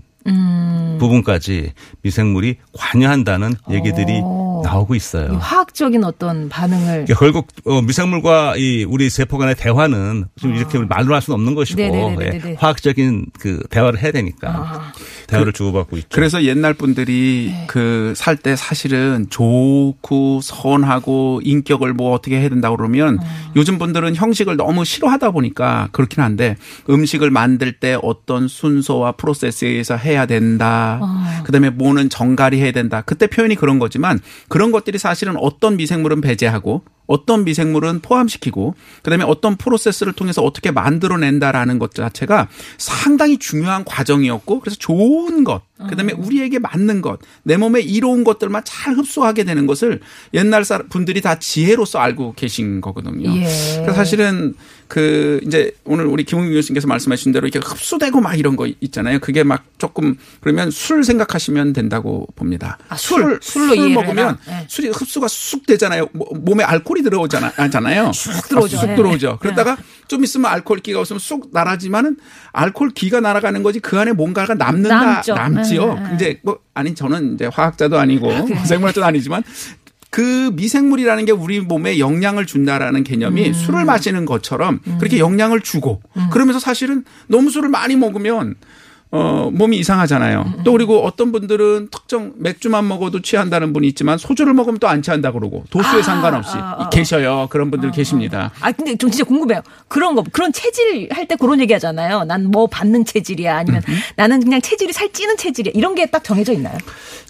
부분까지 0.98 1.72
미생물이 2.02 2.56
관여한다는 2.74 3.54
얘기들이 3.70 4.20
오. 4.22 4.49
나오고 4.62 4.94
이 4.94 4.96
있어요. 4.96 5.38
화학적인 5.40 6.04
어떤 6.04 6.48
반응을. 6.48 7.06
그러니까 7.06 7.14
결국 7.18 7.48
어, 7.64 7.80
미생물과 7.82 8.56
이 8.56 8.84
우리 8.84 9.10
세포 9.10 9.38
간의 9.38 9.54
대화는 9.56 10.26
좀 10.36 10.54
이렇게 10.54 10.78
말로 10.78 11.14
할 11.14 11.22
수는 11.22 11.34
없는 11.34 11.54
것이고 11.54 11.82
아. 11.82 11.86
네네네네네. 11.86 12.50
예, 12.50 12.54
화학적인 12.58 13.26
그 13.38 13.62
대화를 13.70 14.00
해야 14.02 14.12
되니까 14.12 14.48
아. 14.48 14.92
대화를 15.30 15.52
주고받고 15.52 15.96
있죠. 15.98 16.08
그래서 16.10 16.44
옛날 16.44 16.74
분들이 16.74 17.50
네. 17.52 17.66
그살 17.66 18.36
때 18.36 18.56
사실은 18.56 19.26
좋고 19.30 20.40
선하고 20.42 21.40
인격을 21.44 21.94
뭐 21.94 22.12
어떻게 22.12 22.38
해야 22.40 22.48
된다고 22.48 22.76
그러면 22.76 23.14
음. 23.14 23.50
요즘 23.56 23.78
분들은 23.78 24.16
형식을 24.16 24.56
너무 24.56 24.84
싫어하다 24.84 25.30
보니까 25.30 25.88
그렇긴 25.92 26.22
한데 26.22 26.56
음식을 26.88 27.30
만들 27.30 27.72
때 27.72 27.96
어떤 28.02 28.48
순서와 28.48 29.12
프로세스에 29.12 29.68
의해서 29.68 29.96
해야 29.96 30.26
된다. 30.26 30.98
어. 31.02 31.42
그다음에 31.44 31.70
뭐는 31.70 32.10
정갈이 32.10 32.60
해야 32.60 32.72
된다. 32.72 33.02
그때 33.02 33.26
표현이 33.26 33.54
그런 33.54 33.78
거지만 33.78 34.20
그런 34.48 34.70
것들이 34.72 34.98
사실은 34.98 35.36
어떤 35.38 35.76
미생물은 35.76 36.20
배제하고 36.20 36.82
어떤 37.10 37.44
미생물은 37.44 38.00
포함시키고 38.00 38.74
그다음에 39.02 39.24
어떤 39.24 39.56
프로세스를 39.56 40.12
통해서 40.12 40.42
어떻게 40.42 40.70
만들어낸다라는 40.70 41.78
것 41.78 41.94
자체가 41.94 42.48
상당히 42.78 43.38
중요한 43.38 43.84
과정이었고 43.84 44.60
그래서 44.60 44.76
좋은 44.78 45.44
것 45.44 45.62
그다음에 45.88 46.12
우리에게 46.12 46.58
맞는 46.58 47.00
것 47.00 47.18
내 47.42 47.56
몸에 47.56 47.80
이로운 47.80 48.24
것들만 48.24 48.62
잘 48.64 48.94
흡수하게 48.94 49.44
되는 49.44 49.66
것을 49.66 50.00
옛날 50.34 50.64
분들이 50.88 51.20
다 51.20 51.38
지혜로서 51.38 51.98
알고 51.98 52.34
계신 52.34 52.80
거거든요. 52.80 53.30
예. 53.34 53.44
그래서 53.80 53.92
사실은 53.92 54.54
그 54.90 55.38
이제 55.46 55.70
오늘 55.84 56.06
우리 56.06 56.24
김웅 56.24 56.50
교수님께서 56.50 56.88
말씀하신 56.88 57.30
대로 57.30 57.46
이렇게 57.46 57.64
흡수되고 57.64 58.20
막 58.20 58.36
이런 58.36 58.56
거 58.56 58.66
있잖아요. 58.80 59.20
그게 59.20 59.44
막 59.44 59.62
조금 59.78 60.16
그러면 60.40 60.72
술 60.72 61.04
생각하시면 61.04 61.72
된다고 61.74 62.26
봅니다. 62.34 62.76
아, 62.88 62.96
술. 62.96 63.38
술로 63.40 63.72
이해를 63.76 63.94
먹으면. 63.94 64.36
네. 64.48 64.66
술이 64.68 64.88
흡수가 64.88 65.28
쑥 65.28 65.64
되잖아요. 65.64 66.08
뭐- 66.12 66.26
몸에 66.34 66.64
알코올이 66.64 67.02
들어오잖아, 67.04 67.68
잖아요. 67.70 68.10
쑥 68.12 68.48
들어오죠. 68.48 68.78
쑥 68.78 68.86
네. 68.88 68.96
들어오죠. 68.96 69.38
그러다가 69.40 69.76
좀 70.08 70.24
있으면 70.24 70.50
알코올 70.50 70.80
기가 70.80 70.98
없으면 70.98 71.20
쑥 71.20 71.50
날아지만은 71.52 72.16
알코올 72.52 72.90
기가 72.90 73.20
날아가는 73.20 73.62
거지 73.62 73.78
그 73.78 73.96
안에 73.96 74.12
뭔가가 74.12 74.54
남는다, 74.54 75.04
남죠. 75.04 75.34
남지요. 75.34 75.94
네, 75.94 76.00
네. 76.00 76.08
근데 76.08 76.40
뭐 76.42 76.58
아니 76.74 76.96
저는 76.96 77.34
이제 77.34 77.46
화학자도 77.46 77.96
아니고 77.96 78.30
생물학자도 78.66 79.04
아니지만 79.06 79.44
그 80.10 80.50
미생물이라는 80.54 81.24
게 81.24 81.32
우리 81.32 81.60
몸에 81.60 82.00
영향을 82.00 82.44
준다라는 82.44 83.04
개념이 83.04 83.48
음. 83.48 83.52
술을 83.52 83.84
마시는 83.84 84.24
것처럼 84.24 84.80
그렇게 84.98 85.18
영향을 85.18 85.60
주고 85.60 86.02
그러면서 86.32 86.58
사실은 86.58 87.04
너무 87.28 87.50
술을 87.50 87.68
많이 87.68 87.94
먹으면 87.94 88.56
어, 89.12 89.50
몸이 89.52 89.76
이상하잖아요. 89.78 90.54
음, 90.58 90.62
또 90.64 90.70
그리고 90.72 91.04
어떤 91.04 91.32
분들은 91.32 91.88
특정 91.90 92.32
맥주만 92.36 92.86
먹어도 92.86 93.22
취한다는 93.22 93.72
분이 93.72 93.88
있지만 93.88 94.18
소주를 94.18 94.54
먹으면 94.54 94.78
또 94.78 94.86
안 94.86 95.02
취한다 95.02 95.32
그러고 95.32 95.64
도수에 95.70 95.98
아, 96.00 96.02
상관없이 96.02 96.52
아, 96.56 96.76
아, 96.78 96.88
계셔요. 96.90 97.46
그런 97.50 97.70
분들 97.72 97.90
계십니다. 97.90 98.50
아 98.60 98.70
근데 98.72 98.96
좀 98.96 99.10
진짜 99.10 99.24
궁금해요. 99.24 99.62
그런 99.88 100.14
거 100.14 100.22
그런 100.32 100.52
체질 100.52 101.08
할 101.12 101.26
때 101.26 101.34
그런 101.36 101.60
얘기 101.60 101.72
하잖아요. 101.72 102.24
난 102.24 102.40
뭐 102.50 102.66
받는 102.66 103.04
체질이야 103.04 103.58
아니면 103.58 103.82
나는 104.16 104.40
그냥 104.42 104.60
체질이 104.60 104.92
살 104.92 105.12
찌는 105.12 105.36
체질이야. 105.36 105.72
이런 105.76 105.94
게 105.94 106.06
딱 106.10 106.24
정해져 106.24 106.52
있나요? 106.52 106.76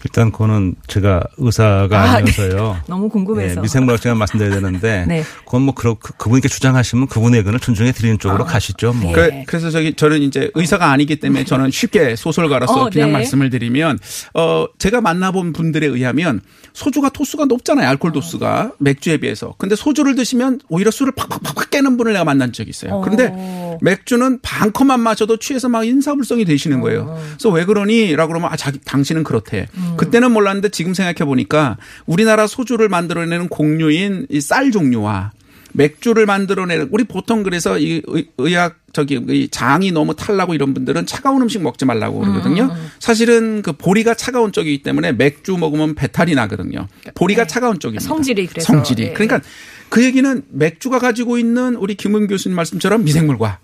일단 0.05 0.31
그거는 0.31 0.75
제가 0.87 1.21
의사가 1.37 1.99
아, 1.99 2.03
네. 2.05 2.17
아니어서요. 2.17 2.77
너무 2.87 3.09
궁금해서. 3.09 3.57
예, 3.57 3.61
미생물학자가 3.61 4.15
말씀드려야 4.15 4.55
되는데 4.61 5.05
네. 5.09 5.23
그건 5.45 5.61
뭐 5.63 5.73
그렇 5.75 5.95
그- 5.99 6.13
그분께 6.13 6.47
주장하시면 6.47 7.07
그분의 7.07 7.39
의견을 7.39 7.59
존중해 7.59 7.91
드리는 7.91 8.17
쪽으로 8.17 8.45
가시죠. 8.45 8.93
뭐. 8.93 9.15
네. 9.15 9.43
그, 9.47 9.55
래서 9.55 9.69
저기 9.69 9.93
저는 9.93 10.21
이제 10.23 10.49
의사가 10.55 10.89
아니기 10.91 11.17
때문에 11.17 11.43
저는 11.43 11.70
쉽게 11.71 12.15
소설가로서 12.15 12.73
어, 12.83 12.89
그냥 12.91 13.09
네. 13.09 13.13
말씀을 13.13 13.49
드리면 13.49 13.97
어 14.33 14.65
제가 14.77 15.01
만나본 15.01 15.53
분들에 15.53 15.87
의하면 15.87 16.41
소주가 16.73 17.09
도수가 17.09 17.45
높잖아요. 17.45 17.87
알코올 17.89 18.13
도수가 18.13 18.73
맥주에 18.79 19.17
비해서. 19.17 19.55
근데 19.57 19.75
소주를 19.75 20.15
드시면 20.15 20.61
오히려 20.69 20.91
술을 20.91 21.13
팍팍팍 21.13 21.71
깨는 21.71 21.97
분을 21.97 22.13
내가 22.13 22.23
만난 22.25 22.53
적이 22.53 22.69
있어요. 22.69 23.01
그런데 23.01 23.29
어. 23.33 23.77
맥주는 23.81 24.39
반 24.41 24.71
컵만 24.71 24.99
마셔도 24.99 25.37
취해서 25.37 25.69
막 25.69 25.85
인사불성이 25.85 26.45
되시는 26.45 26.81
거예요. 26.81 27.17
그래서 27.37 27.49
왜 27.49 27.65
그러니?라고 27.65 28.29
그러면 28.29 28.51
아 28.51 28.55
자기 28.55 28.79
당신은 28.79 29.23
그렇대. 29.23 29.67
그때는 29.97 30.31
몰랐는데 30.31 30.69
지금 30.69 30.93
생각해 30.93 31.25
보니까 31.25 31.77
우리나라 32.05 32.47
소주를 32.47 32.89
만들어내는 32.89 33.47
공유인 33.49 34.27
이 34.29 34.39
쌀 34.41 34.71
종류와 34.71 35.31
맥주를 35.73 36.25
만들어내는 36.25 36.89
우리 36.91 37.03
보통 37.03 37.43
그래서 37.43 37.77
이 37.77 38.01
의- 38.07 38.27
의학 38.37 38.75
저기 38.93 39.21
이 39.29 39.47
장이 39.49 39.91
너무 39.93 40.15
탈나고 40.15 40.53
이런 40.53 40.73
분들은 40.73 41.05
차가운 41.05 41.41
음식 41.41 41.61
먹지 41.61 41.85
말라고 41.85 42.19
그러거든요. 42.19 42.75
사실은 42.99 43.61
그 43.61 43.71
보리가 43.71 44.15
차가운 44.15 44.51
쪽이기 44.51 44.83
때문에 44.83 45.13
맥주 45.13 45.55
먹으면 45.57 45.95
배탈이 45.95 46.35
나거든요. 46.35 46.87
보리가 47.15 47.47
차가운 47.47 47.79
쪽입니다. 47.79 48.05
성질이 48.05 48.47
그래서. 48.47 48.67
성질이. 48.73 49.03
예. 49.03 49.13
그러니까 49.13 49.39
그 49.87 50.03
얘기는 50.03 50.41
맥주가 50.49 50.99
가지고 50.99 51.37
있는 51.37 51.75
우리 51.75 51.95
김은 51.95 52.27
교수님 52.27 52.55
말씀처럼 52.55 53.03
미생물과 53.05 53.59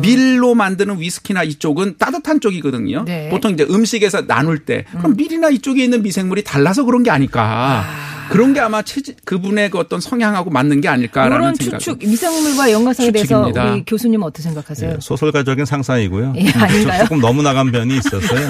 밀로 0.00 0.54
만드는 0.54 1.00
위스키나 1.00 1.42
이쪽은 1.44 1.96
따뜻한 1.98 2.40
쪽이거든요. 2.40 3.04
네. 3.04 3.28
보통 3.30 3.52
이제 3.52 3.64
음식에서 3.68 4.26
나눌 4.26 4.58
때 4.60 4.84
그럼 4.98 5.14
밀이나 5.16 5.50
이쪽에 5.50 5.82
있는 5.84 6.02
미생물이 6.02 6.42
달라서 6.44 6.84
그런 6.84 7.02
게 7.04 7.10
아닐까. 7.10 7.84
그런 8.32 8.52
게 8.54 8.60
아마 8.60 8.82
체질 8.82 9.14
그분의 9.24 9.70
그 9.70 9.78
어떤 9.78 10.00
성향하고 10.00 10.50
맞는 10.50 10.80
게 10.80 10.88
아닐까라는 10.88 11.36
이런 11.36 11.54
생각. 11.54 11.78
추측 11.78 11.98
미생물과 12.08 12.70
연관성에 12.72 13.10
대해서 13.10 13.28
추측입니다. 13.44 13.72
우리 13.72 13.84
교수님 13.84 14.22
어떻게 14.22 14.42
생각하세요? 14.42 14.90
예, 14.92 14.96
소설가적인 15.00 15.64
상상이고요. 15.64 16.34
예, 16.36 16.50
아닌가요? 16.50 17.04
조금 17.04 17.20
너무 17.20 17.42
나간 17.42 17.70
면이 17.70 17.96
있었어요. 17.98 18.48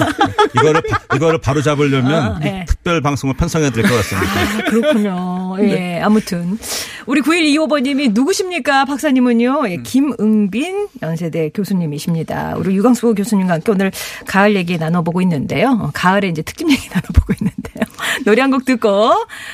이거를 0.55 0.81
바, 0.89 0.99
이거를 1.15 1.39
바로 1.41 1.61
잡으려면 1.61 2.13
아, 2.35 2.39
이 2.41 2.45
예. 2.47 2.65
특별 2.67 3.01
방송을 3.01 3.35
편성해야 3.35 3.71
될 3.71 3.83
것 3.83 3.93
같습니다. 3.95 4.31
아, 4.31 4.69
그렇군요. 4.69 5.55
예, 5.59 5.63
네. 5.63 6.01
아무튼. 6.01 6.57
우리 7.05 7.19
9125번님이 7.19 8.13
누구십니까? 8.13 8.85
박사님은요, 8.85 9.63
예, 9.67 9.75
음. 9.75 9.83
김응빈 9.83 10.87
연세대 11.01 11.49
교수님이십니다. 11.53 12.53
우리 12.57 12.75
유광수 12.77 13.13
교수님과 13.15 13.55
함께 13.55 13.71
오늘 13.73 13.91
가을 14.25 14.55
얘기 14.55 14.77
나눠보고 14.77 15.21
있는데요. 15.23 15.77
어, 15.81 15.91
가을에 15.93 16.29
이제 16.29 16.41
특집 16.41 16.69
얘기 16.71 16.87
나눠보고 16.89 17.33
있는데요. 17.41 17.83
노래 18.25 18.41
한 18.41 18.51
곡 18.51 18.63
듣고, 18.65 18.89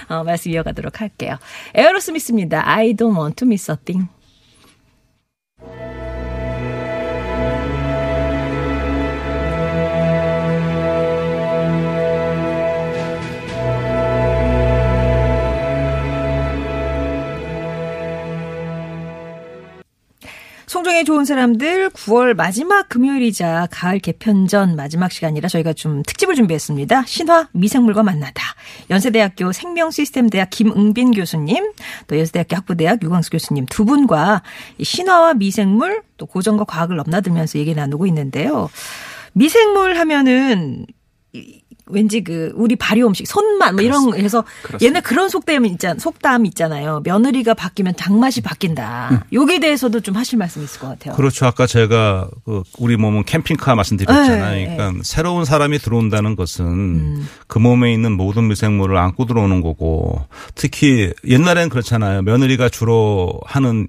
어, 0.10 0.19
말씀 0.24 0.52
이어가도록 0.52 1.02
할게요. 1.02 1.38
에어로스미스입니다. 1.76 2.68
I 2.68 2.94
don't 2.94 3.18
want 3.18 3.36
to 3.36 3.46
miss 3.46 3.72
a 3.72 3.78
thing. 3.84 4.08
송정의 21.00 21.06
좋은 21.06 21.26
사람들 21.26 21.90
9월 21.92 22.34
마지막 22.36 22.90
금요일이자 22.90 23.68
가을 23.72 24.00
개편전 24.00 24.76
마지막 24.76 25.12
시간이라 25.12 25.48
저희가 25.48 25.74
좀 25.74 26.04
특집을 26.04 26.36
준비했습니다. 26.36 27.04
신화 27.06 27.48
미생물과 27.54 28.04
만나다. 28.04 28.44
연세대학교 28.90 29.52
생명시스템대학 29.52 30.50
김응빈 30.50 31.12
교수님, 31.12 31.72
또 32.08 32.18
연세대학교 32.18 32.56
학부대학 32.58 33.02
유광수 33.04 33.30
교수님 33.30 33.66
두 33.68 33.86
분과 33.86 34.42
이 34.78 34.84
신화와 34.84 35.36
미생물 35.36 36.02
또 36.18 36.26
고전과 36.26 36.66
과학을 36.66 36.98
넘나들면서 36.98 37.60
얘기 37.60 37.74
나누고 37.76 38.06
있는데요. 38.08 38.70
미생물 39.34 39.98
하면은 39.98 40.86
이- 41.34 41.62
왠지 41.90 42.24
그 42.24 42.52
우리 42.56 42.76
발효 42.76 43.08
음식 43.08 43.28
손맛 43.28 43.74
뭐 43.74 43.84
이런 43.84 44.14
해서. 44.16 44.44
옛날 44.82 45.02
그런 45.02 45.30
속담 45.30 45.66
있잖 45.66 46.00
속담 46.00 46.46
있잖아요. 46.48 47.02
며느리가 47.04 47.54
바뀌면 47.54 47.96
장맛이 47.98 48.42
바뀐다. 48.42 49.26
여기에 49.34 49.60
대해서도 49.60 50.00
좀 50.02 50.16
하실 50.16 50.38
말씀 50.38 50.64
있을 50.64 50.80
것 50.80 50.88
같아요. 50.88 51.16
그렇죠. 51.16 51.46
아까 51.46 51.68
제가 51.68 52.30
그 52.46 52.64
우리 52.78 52.98
몸은 52.98 53.24
캠핑카 53.26 53.76
말씀드렸잖아요. 53.76 54.56
네. 54.56 54.68
음. 54.68 54.76
그러니까 54.76 55.02
새로운 55.04 55.46
사람이 55.46 55.80
들어온다는 55.80 56.36
것은 56.36 57.24
그 57.48 57.60
몸에 57.60 57.94
있는 57.94 58.14
모든 58.14 58.48
미생물을 58.48 58.98
안고 58.98 59.26
들어오는 59.26 59.62
거고 59.62 60.26
특히 60.56 61.12
옛날엔 61.28 61.70
그렇잖아요. 61.70 62.22
며느리가 62.22 62.70
주로 62.70 63.40
하는 63.46 63.88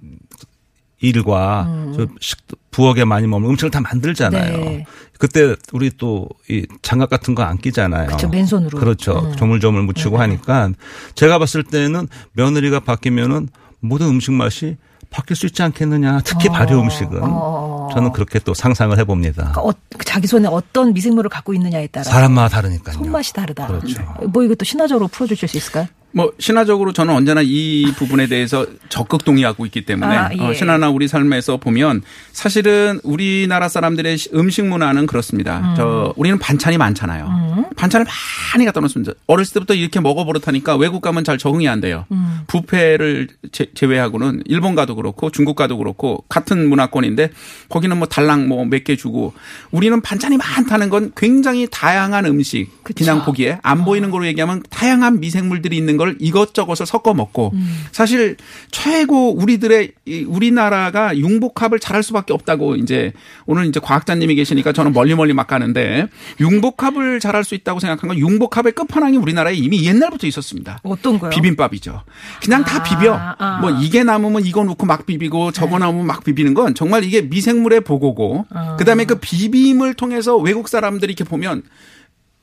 일과 1.01 1.67
저 1.97 2.07
식, 2.21 2.39
부엌에 2.71 3.05
많이 3.05 3.27
머물 3.27 3.51
음식을 3.51 3.71
다 3.71 3.81
만들잖아요. 3.81 4.57
네. 4.59 4.85
그때 5.19 5.55
우리 5.73 5.91
또 5.91 6.29
이 6.49 6.67
장갑 6.83 7.09
같은 7.11 7.35
거 7.35 7.43
안 7.43 7.57
끼잖아요. 7.59 8.07
그렇죠. 8.07 8.29
맨손으로. 8.29 8.79
그렇죠. 8.79 9.19
음. 9.21 9.37
조물조물 9.37 9.83
묻히고 9.83 10.19
하니까 10.19 10.71
제가 11.15 11.39
봤을 11.39 11.63
때는 11.63 12.09
며느리가 12.33 12.81
바뀌면은 12.81 13.49
모든 13.81 14.09
음식 14.09 14.33
맛이 14.33 14.77
바뀔 15.11 15.37
수 15.37 15.47
있지 15.47 15.63
않겠느냐. 15.63 16.21
특히 16.25 16.49
발효 16.49 16.81
음식은 16.81 17.19
어. 17.23 17.89
저는 17.93 18.13
그렇게 18.13 18.39
또 18.39 18.55
상상을 18.55 18.97
해봅니다. 18.99 19.53
그러니까 19.53 19.63
어, 19.63 19.73
자기 20.05 20.27
손에 20.27 20.47
어떤 20.49 20.93
미생물을 20.93 21.29
갖고 21.31 21.53
있느냐에 21.55 21.87
따라 21.89 22.05
사람마다 22.05 22.49
다르니까요. 22.49 22.95
손맛이 22.97 23.33
다르다. 23.33 23.67
그렇죠. 23.67 24.03
뭐 24.33 24.43
이것도 24.45 24.65
신화적으로 24.65 25.09
풀어주실 25.09 25.49
수 25.49 25.57
있을까요? 25.57 25.87
뭐 26.13 26.33
신화적으로 26.39 26.93
저는 26.93 27.15
언제나 27.15 27.41
이 27.45 27.85
부분에 27.97 28.27
대해서 28.27 28.67
적극 28.89 29.25
동의하고 29.25 29.65
있기 29.67 29.83
때문에 29.85 30.17
아, 30.17 30.31
예. 30.37 30.41
어, 30.41 30.53
신화나 30.55 30.91
우리 30.91 31.07
삶에서 31.09 31.59
보면 31.59 32.03
사실은 32.33 33.01
우리나라 33.05 33.69
사람들의 33.69 34.19
시- 34.19 34.31
음식 34.35 34.65
문화는 34.67 35.07
그렇습니다. 35.07 35.59
음. 35.71 35.75
저 35.77 36.13
우리는 36.17 36.39
반찬이 36.39 36.79
많잖아요. 36.79 37.71
반찬을 37.77 38.07
많이 38.53 38.65
갖다 38.65 38.81
놓습니다. 38.81 39.13
어렸을 39.27 39.55
때부터 39.55 39.75
이렇게 39.75 40.01
먹어버릇하니까 40.01 40.77
외국 40.77 41.01
가면 41.01 41.23
잘 41.25 41.39
적응이 41.39 41.69
안 41.69 41.81
돼요. 41.81 42.07
음. 42.13 42.41
부페를 42.49 43.29
제, 43.53 43.67
제외하고는 43.75 44.43
일본 44.47 44.75
가도 44.75 44.97
그렇고 44.97 45.31
중국 45.31 45.55
가도 45.57 45.77
그렇고 45.79 46.25
같은 46.29 46.69
문화권인데 46.69 47.31
거기는 47.69 47.97
뭐 47.97 48.07
달랑 48.09 48.49
뭐 48.49 48.65
몇 48.65 48.85
개 48.85 48.97
주고 48.97 49.33
우리는 49.71 50.01
반찬이 50.01 50.37
많다는 50.39 50.89
건 50.91 51.13
굉장히 51.17 51.67
다양한 51.71 52.25
음식. 52.27 52.69
그냥 52.83 53.25
보기에 53.25 53.59
안 53.63 53.85
보이는 53.85 54.11
걸로 54.11 54.27
얘기하면 54.27 54.63
다양한 54.71 55.21
미생물들이 55.21 55.77
있는 55.77 55.97
걸 56.01 56.17
이것저것을 56.19 56.87
섞어 56.87 57.13
먹고 57.13 57.53
사실 57.93 58.37
최고 58.71 59.37
우리들의 59.37 59.93
이 60.07 60.25
우리나라가 60.25 61.15
융복합을 61.15 61.79
잘할 61.79 62.03
수밖에 62.03 62.33
없다고 62.33 62.77
이제 62.77 63.13
오늘 63.45 63.67
이제 63.67 63.81
과학자님이 63.81 64.35
계시니까 64.35 64.73
저는 64.73 64.95
멀리 64.95 65.15
멀리 65.15 65.35
막 65.35 65.47
가는데 65.47 66.09
융복합을 66.41 67.21
잘할 67.21 67.45
수 67.45 67.55
있다고 67.55 67.81
생각한 67.81 68.09
건 68.09 68.19
융복합의 68.19 68.73
끝판왕이 68.73 69.19
우리나라에 69.19 69.55
이미 69.55 69.87
옛날부터 69.87 70.27
있었습니다. 70.27 70.79
어떤 70.83 71.19
거요? 71.19 71.29
비빔밥이죠. 71.31 72.03
그냥 72.43 72.65
다 72.65 72.79
아, 72.79 72.83
비벼. 72.83 73.15
아. 73.39 73.59
뭐 73.61 73.71
이게 73.71 74.03
남으면 74.03 74.47
이거 74.47 74.65
넣고 74.65 74.87
막 74.87 75.05
비비고 75.05 75.53
저거 75.53 75.79
남으면 75.79 76.07
막 76.07 76.25
비비는 76.25 76.55
건 76.55 76.75
정말 76.75 77.05
이게 77.05 77.21
미생물의 77.21 77.83
보고고 77.83 78.47
아. 78.51 78.77
그다음에 78.77 79.05
그 79.05 79.17
비빔을 79.17 79.95
통해서 79.95 80.39
외국 80.39 80.69
사람들이 80.69 81.13
이렇게 81.13 81.25
보면 81.25 81.63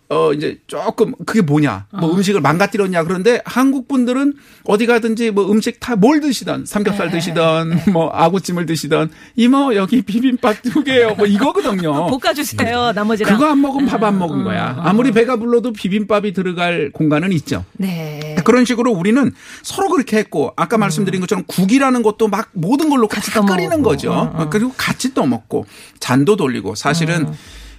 어 0.10 0.32
이제 0.32 0.58
조금 0.68 1.14
그게 1.26 1.42
뭐냐 1.42 1.88
뭐 2.00 2.14
음식을 2.14 2.40
망가뜨렸냐 2.40 3.04
그런데 3.04 3.42
한국 3.46 3.88
분들은 3.90 4.34
어디 4.64 4.86
가든지 4.86 5.32
뭐 5.32 5.52
음식 5.52 5.80
다 5.82 5.96
뭘 5.98 6.22
드시던 6.22 6.66
삼겹살 6.66 7.10
드시던 7.12 7.82
뭐 7.92 8.10
아구찜을 8.12 8.66
드시던 8.68 9.10
이모 9.36 9.76
여기 9.76 10.02
비빔밥 10.04 10.62
두 10.62 10.84
개요 10.84 11.16
뭐 11.16 11.26
이거거든요. 11.26 12.08
볶아주세요. 12.20 12.92
나머지랑. 12.94 13.34
그거 13.34 13.50
안 13.52 13.62
먹으면 13.62 13.88
밥 13.88 14.04
안 14.04 14.18
먹은 14.20 14.44
거야. 14.44 14.78
아무리 14.80 15.12
배가 15.12 15.36
불러도 15.38 15.74
비빔밥이 15.74 16.34
들어갈 16.34 16.92
공간은 16.94 17.32
있죠. 17.34 17.66
네. 17.74 18.36
그런 18.46 18.64
식으로 18.64 18.92
우리는 18.92 19.34
서로 19.64 19.90
그렇게 19.90 20.18
했고 20.18 20.54
아까 20.56 20.78
말씀드린 20.78 21.20
것처럼 21.20 21.44
국이라는 21.48 22.02
것도 22.04 22.28
막 22.30 22.50
모든 22.54 22.90
걸로 22.90 23.08
같이 23.08 23.32
다 23.32 23.42
끓이는. 23.42 23.82
거죠. 23.82 24.12
어, 24.14 24.32
어. 24.36 24.50
그리고 24.50 24.72
같이 24.78 25.14
떠먹고 25.14 25.66
잔도 26.00 26.36
돌리고 26.38 26.76
사실은 26.76 27.28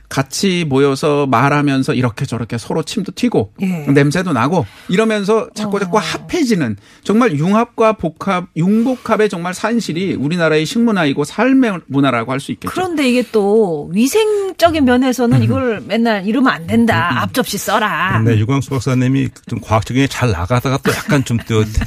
같이 0.08 0.64
모여서 0.66 1.26
말하면서 1.26 1.92
이렇게 1.94 2.24
저렇게 2.24 2.56
서로 2.56 2.82
침도 2.82 3.12
튀고 3.14 3.52
예. 3.60 3.86
냄새도 3.88 4.32
나고 4.32 4.64
이러면서 4.88 5.48
자꾸 5.54 5.78
자꾸 5.78 5.98
합해지는 5.98 6.76
정말 7.04 7.32
융합과 7.38 7.92
복합 7.94 8.46
융복합의 8.56 9.28
정말 9.28 9.52
산실이 9.52 10.14
우리나라의 10.14 10.64
식문화이고 10.64 11.24
삶의 11.24 11.80
문화라고 11.86 12.32
할 12.32 12.40
수 12.40 12.52
있겠죠. 12.52 12.72
그런데 12.72 13.08
이게 13.08 13.22
또 13.32 13.90
위생적인 13.92 14.84
면에서는 14.84 15.42
이걸 15.42 15.82
맨날 15.86 16.26
이러면 16.26 16.52
안 16.52 16.66
된다. 16.66 17.22
앞접시 17.22 17.58
써라. 17.58 18.20
네, 18.24 18.38
유광수 18.38 18.70
박사님이 18.70 19.28
좀 19.46 19.60
과학적인 19.60 20.02
게 20.04 20.08
잘 20.08 20.30
나가다가 20.30 20.78
또 20.82 20.90
약간 20.92 21.22
좀 21.24 21.36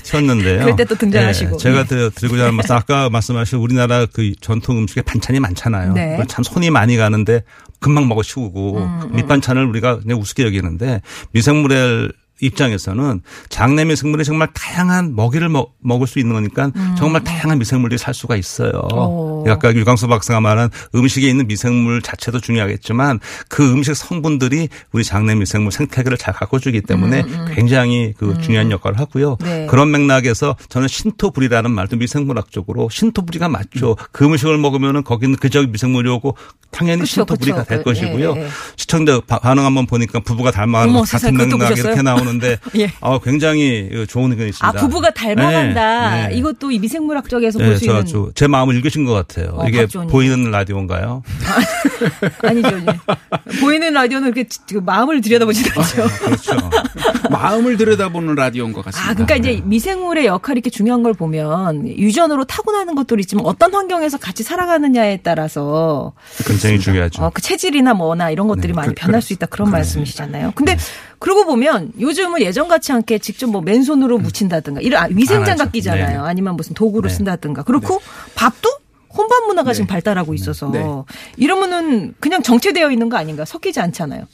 튀었는데요. 0.03 0.59
그럴 0.61 0.75
때또 0.75 0.95
등장하시고. 0.95 1.51
네, 1.51 1.57
제가 1.57 1.83
네. 1.83 1.87
드- 1.87 2.11
드리고자 2.13 2.43
하는 2.43 2.55
말씀, 2.55 2.75
아까 2.75 3.09
말씀하신 3.09 3.57
우리나라 3.59 4.05
그 4.05 4.31
전통 4.41 4.77
음식에 4.77 5.01
반찬이 5.01 5.39
많잖아요. 5.39 5.93
네. 5.93 6.19
참 6.27 6.43
손이 6.43 6.69
많이 6.69 6.97
가는데 6.97 7.43
금방 7.81 8.07
먹어 8.07 8.21
치우고 8.23 8.77
음, 8.77 9.15
밑반찬을 9.15 9.65
우리가 9.65 9.99
그냥 9.99 10.19
우습게 10.19 10.45
여기는데 10.45 11.01
미생물의 11.31 12.11
입장에서는 12.41 13.21
장내 13.49 13.85
미생물이 13.85 14.23
정말 14.25 14.49
다양한 14.53 15.15
먹이를 15.15 15.47
먹, 15.49 15.75
먹을 15.79 16.07
수 16.07 16.19
있는 16.19 16.33
거니까 16.33 16.71
음. 16.75 16.95
정말 16.97 17.23
다양한 17.23 17.59
미생물들이 17.59 17.97
살 17.97 18.13
수가 18.13 18.35
있어요. 18.35 18.71
오. 18.93 19.45
아까 19.47 19.73
유광수 19.73 20.07
박사가 20.07 20.41
말한 20.41 20.69
음식에 20.95 21.27
있는 21.29 21.47
미생물 21.47 22.01
자체도 22.01 22.39
중요하겠지만 22.41 23.19
그 23.47 23.71
음식 23.71 23.95
성분들이 23.95 24.69
우리 24.91 25.03
장내 25.03 25.35
미생물 25.35 25.71
생태계를 25.71 26.17
잘 26.17 26.33
가꿔주기 26.33 26.81
때문에 26.81 27.23
굉장히 27.55 28.13
그 28.17 28.37
중요한 28.41 28.71
역할을 28.71 28.99
하고요. 28.99 29.37
네. 29.41 29.67
그런 29.69 29.91
맥락에서 29.91 30.55
저는 30.69 30.87
신토불이라는 30.87 31.71
말도 31.71 31.97
미생물학적으로 31.97 32.89
신토불이가 32.89 33.49
맞죠. 33.49 33.95
그 34.11 34.25
음식을 34.25 34.57
먹으면은 34.57 35.03
거기는 35.03 35.35
그저 35.35 35.61
미생물이 35.63 36.09
오고 36.09 36.35
당연히 36.71 37.01
그쵸, 37.01 37.11
신토불이가 37.25 37.63
그쵸. 37.63 37.69
될 37.69 37.79
예, 37.79 37.83
것이고요. 37.83 38.33
예, 38.37 38.41
예. 38.43 38.47
시청자 38.77 39.19
바- 39.27 39.39
반응 39.39 39.65
한번 39.65 39.85
보니까 39.85 40.19
부부가 40.21 40.51
닮아가는 40.51 40.93
같은 41.03 41.35
맥락? 41.35 41.77
이렇게 41.77 42.01
나오는 42.01 42.30
데 42.39 42.57
예. 42.77 42.91
어, 42.99 43.19
굉장히 43.19 43.89
좋은 44.07 44.31
의견이 44.31 44.49
있습니다. 44.49 44.67
아 44.67 44.71
부부가 44.81 45.11
닮아간다. 45.11 46.15
네, 46.15 46.27
네. 46.29 46.35
이것도 46.37 46.71
이 46.71 46.79
미생물학적에서 46.79 47.59
네, 47.59 47.65
볼수 47.65 47.85
저, 47.85 47.91
있는 47.91 48.05
저, 48.05 48.29
제 48.35 48.47
마음을 48.47 48.75
읽으신 48.75 49.05
것 49.05 49.13
같아요. 49.13 49.53
어, 49.55 49.67
이게 49.67 49.81
박지원님. 49.81 50.11
보이는 50.11 50.51
라디오인가요? 50.51 51.23
아니죠. 52.43 52.69
예. 52.77 53.59
보이는 53.59 53.93
라디오는 53.93 54.27
이렇게 54.29 54.47
그 54.69 54.77
마음을 54.79 55.21
들여다보지 55.21 55.63
않죠. 55.75 56.03
그렇죠. 56.19 56.51
마음을 57.29 57.77
들여다보는 57.77 58.35
라디오인 58.35 58.73
것 58.73 58.83
같습니다. 58.85 59.11
아, 59.11 59.13
그러니까 59.13 59.35
네. 59.35 59.53
이제 59.53 59.61
미생물의 59.65 60.25
역할이 60.25 60.57
이렇게 60.59 60.69
중요한 60.69 61.03
걸 61.03 61.13
보면 61.13 61.87
유전으로 61.87 62.45
타고나는 62.45 62.95
것도 62.95 63.17
있지만 63.19 63.45
어떤 63.45 63.73
환경에서 63.73 64.17
같이 64.17 64.43
살아가느냐에 64.43 65.17
따라서 65.23 66.13
굉장히 66.45 66.79
중요하죠. 66.79 67.23
어, 67.23 67.29
그 67.33 67.41
체질이나 67.41 67.93
뭐나 67.93 68.31
이런 68.31 68.47
것들이 68.47 68.67
네, 68.67 68.73
많이 68.73 68.89
그- 68.89 68.95
변할 68.95 69.21
수 69.21 69.33
있다 69.33 69.45
그런 69.47 69.69
말씀이시잖아요. 69.71 70.51
근데 70.55 70.77
그러고 71.21 71.45
보면 71.45 71.93
요즘은 71.99 72.41
예전 72.41 72.67
같지 72.67 72.91
않게 72.91 73.19
직접 73.19 73.47
뭐 73.47 73.61
맨손으로 73.61 74.17
묻힌다든가 74.17 74.81
이런 74.81 75.03
아, 75.03 75.07
위생 75.11 75.37
안 75.37 75.45
장갑 75.45 75.67
하죠. 75.67 75.71
끼잖아요. 75.71 76.23
네. 76.23 76.27
아니면 76.27 76.55
무슨 76.55 76.73
도구로 76.73 77.09
네. 77.09 77.13
쓴다든가. 77.13 77.61
그렇고 77.61 78.01
밥도 78.33 78.69
혼밥 79.15 79.45
문화가 79.45 79.71
지금 79.73 79.85
발달하고 79.87 80.33
있어서 80.33 81.05
이러면은 81.37 82.15
그냥 82.19 82.41
정체되어 82.41 82.89
있는 82.89 83.09
거 83.09 83.17
아닌가? 83.17 83.45
섞이지 83.45 83.79
않잖아요. 83.79 84.25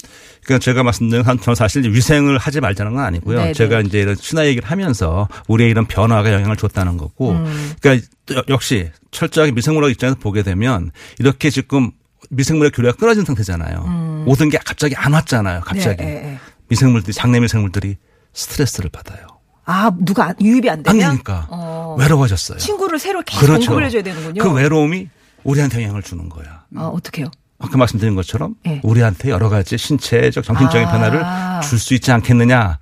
그러니까 0.45 0.63
제가 0.63 0.83
말씀드린 0.83 1.25
한, 1.25 1.37
저는 1.41 1.55
사실 1.55 1.83
위생을 1.91 2.37
하지 2.37 2.61
말자는 2.61 2.93
건 2.93 3.03
아니고요. 3.03 3.37
네네. 3.37 3.53
제가 3.53 3.81
이제 3.81 3.99
이런 3.99 4.15
신화 4.15 4.45
얘기를 4.45 4.69
하면서 4.69 5.27
우리의 5.49 5.69
이런 5.71 5.87
변화가 5.87 6.31
영향을 6.31 6.55
줬다는 6.55 6.95
거고. 6.95 7.31
음. 7.31 7.73
그러니까 7.81 8.07
역시 8.47 8.91
철저하게 9.11 9.51
미생물학 9.51 9.91
입장에서 9.91 10.17
보게 10.19 10.41
되면 10.41 10.91
이렇게 11.19 11.49
지금 11.49 11.91
미생물의 12.29 12.71
교류가 12.71 12.97
끊어진 12.97 13.25
상태잖아요. 13.25 14.23
모든 14.25 14.49
게 14.49 14.57
갑자기 14.63 14.95
안 14.95 15.13
왔잖아요. 15.13 15.61
갑자기. 15.61 16.03
네, 16.03 16.13
네, 16.13 16.21
네. 16.21 16.39
미생물들이, 16.69 17.13
장내 17.13 17.39
미생물들이 17.39 17.97
스트레스를 18.33 18.89
받아요. 18.89 19.25
아 19.65 19.91
누가 19.99 20.27
안- 20.29 20.35
유입이 20.41 20.69
안안 20.69 20.83
되면 20.83 21.09
되니까 21.11 21.47
어. 21.49 21.95
외로워졌어요. 21.99 22.57
친구를 22.57 22.99
새로 22.99 23.21
계속 23.23 23.41
그렇죠. 23.45 23.65
공급을 23.71 23.85
해줘야 23.85 24.01
되는군요. 24.01 24.41
그 24.41 24.51
외로움이 24.51 25.09
우리한테 25.43 25.81
영향을 25.83 26.03
주는 26.03 26.29
거야. 26.29 26.63
아, 26.75 26.83
어떻게요? 26.85 27.29
아까 27.59 27.77
말씀드린 27.77 28.15
것처럼 28.15 28.55
네. 28.63 28.79
우리한테 28.83 29.29
여러 29.29 29.49
가지 29.49 29.77
신체적, 29.77 30.43
정신적인 30.43 30.87
아. 30.87 30.91
변화를 30.91 31.61
줄 31.67 31.79
수 31.79 31.93
있지 31.95 32.11
않겠느냐. 32.11 32.79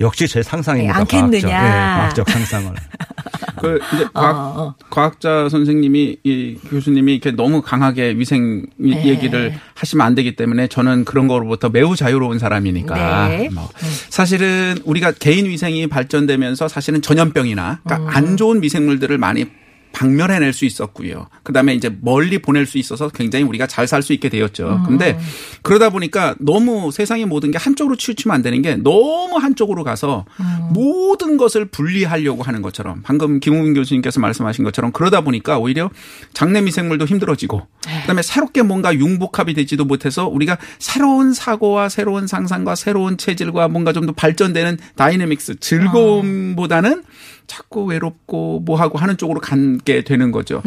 역시 0.00 0.26
제 0.28 0.42
상상입니다. 0.42 1.04
네. 1.04 1.18
과학적, 1.18 1.44
예, 1.50 1.54
과학적 1.54 2.30
상상을. 2.30 2.72
그 3.60 3.78
이제 3.94 4.06
과학, 4.12 4.58
어. 4.58 4.74
과학자 4.90 5.48
선생님이 5.48 6.18
이 6.24 6.58
교수님이 6.68 7.12
이렇게 7.14 7.30
너무 7.30 7.62
강하게 7.62 8.10
위생 8.16 8.66
이- 8.80 8.90
네. 8.90 9.06
얘기를 9.06 9.54
하시면 9.74 10.04
안 10.06 10.14
되기 10.14 10.36
때문에 10.36 10.66
저는 10.66 11.04
그런 11.04 11.28
거로부터 11.28 11.68
매우 11.68 11.96
자유로운 11.96 12.38
사람이니까 12.38 13.28
네. 13.28 13.48
뭐 13.52 13.68
사실은 14.10 14.76
우리가 14.84 15.12
개인 15.12 15.46
위생이 15.46 15.86
발전되면서 15.86 16.68
사실은 16.68 17.00
전염병이나 17.00 17.80
그러니까 17.84 18.10
음. 18.10 18.16
안 18.16 18.36
좋은 18.36 18.60
미생물들을 18.60 19.16
많이 19.18 19.46
박멸해낼 19.94 20.52
수 20.52 20.64
있었고요. 20.66 21.28
그다음에 21.44 21.74
이제 21.74 21.96
멀리 22.02 22.38
보낼 22.42 22.66
수 22.66 22.76
있어서 22.78 23.08
굉장히 23.08 23.44
우리가 23.44 23.66
잘 23.66 23.86
살 23.86 24.02
수 24.02 24.12
있게 24.12 24.28
되었죠. 24.28 24.82
근데 24.86 25.18
그러다 25.62 25.90
보니까 25.90 26.34
너무 26.40 26.90
세상의 26.90 27.26
모든 27.26 27.50
게 27.50 27.58
한쪽으로 27.58 27.96
치우치면 27.96 28.34
안 28.34 28.42
되는 28.42 28.60
게 28.60 28.76
너무 28.76 29.36
한쪽으로 29.38 29.84
가서 29.84 30.24
모든 30.70 31.36
것을 31.36 31.64
분리하려고 31.66 32.42
하는 32.42 32.60
것처럼 32.62 33.00
방금 33.02 33.40
김우민 33.40 33.72
교수님께서 33.74 34.20
말씀하신 34.20 34.64
것처럼 34.64 34.92
그러다 34.92 35.20
보니까 35.22 35.58
오히려 35.58 35.90
장내 36.34 36.60
미생물도 36.62 37.06
힘들어지고 37.06 37.66
그다음에 38.02 38.22
새롭게 38.22 38.62
뭔가 38.62 38.94
융복합이 38.94 39.54
되지도 39.54 39.84
못해서 39.84 40.26
우리가 40.28 40.58
새로운 40.78 41.32
사고와 41.32 41.88
새로운 41.88 42.26
상상과 42.26 42.74
새로운 42.74 43.16
체질과 43.16 43.68
뭔가 43.68 43.92
좀 43.92 44.04
더 44.04 44.12
발전되는 44.12 44.76
다이내믹스 44.96 45.60
즐거움보다는 45.60 47.04
자꾸 47.46 47.84
외롭고 47.84 48.60
뭐하고 48.60 48.98
하는 48.98 49.16
쪽으로 49.16 49.40
가게 49.40 50.02
되는 50.04 50.32
거죠. 50.32 50.62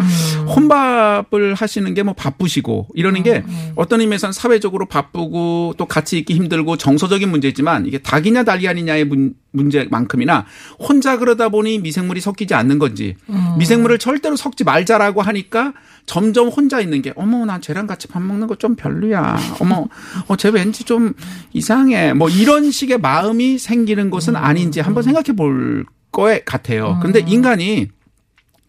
혼밥을 0.55 1.53
하시는 1.55 1.93
게 1.93 2.03
뭐 2.03 2.13
바쁘시고 2.13 2.87
이러는 2.93 3.21
게 3.23 3.43
어떤 3.75 3.99
의미에서는 4.01 4.31
사회적으로 4.31 4.85
바쁘고 4.85 5.73
또 5.77 5.85
같이 5.85 6.17
있기 6.19 6.35
힘들고 6.35 6.77
정서적인 6.77 7.29
문제지만 7.29 7.85
이게 7.85 7.97
닭이냐 7.97 8.43
달이 8.43 8.67
아니냐의 8.67 9.03
문, 9.05 9.33
문제만큼이나 9.51 10.45
혼자 10.79 11.17
그러다 11.17 11.49
보니 11.49 11.79
미생물이 11.79 12.21
섞이지 12.21 12.53
않는 12.53 12.79
건지 12.79 13.15
미생물을 13.57 13.97
절대로 13.97 14.35
섞지 14.37 14.63
말자라고 14.63 15.21
하니까 15.21 15.73
점점 16.05 16.47
혼자 16.47 16.79
있는 16.79 17.01
게 17.01 17.11
어머 17.17 17.43
나 17.45 17.59
쟤랑 17.59 17.87
같이 17.87 18.07
밥 18.07 18.21
먹는 18.21 18.47
거 18.47 18.55
좀 18.57 18.75
별로야. 18.75 19.37
어머 19.59 19.85
어쟤 20.27 20.49
왠지 20.49 20.83
좀 20.83 21.13
이상해. 21.53 22.13
뭐 22.13 22.27
이런 22.29 22.71
식의 22.71 22.97
마음이 22.99 23.57
생기는 23.59 24.09
것은 24.09 24.35
아닌지 24.35 24.79
한번 24.79 25.03
생각해 25.03 25.35
볼 25.35 25.85
것 26.17 26.43
같아요. 26.45 26.97
근데 26.99 27.19
인간이 27.19 27.89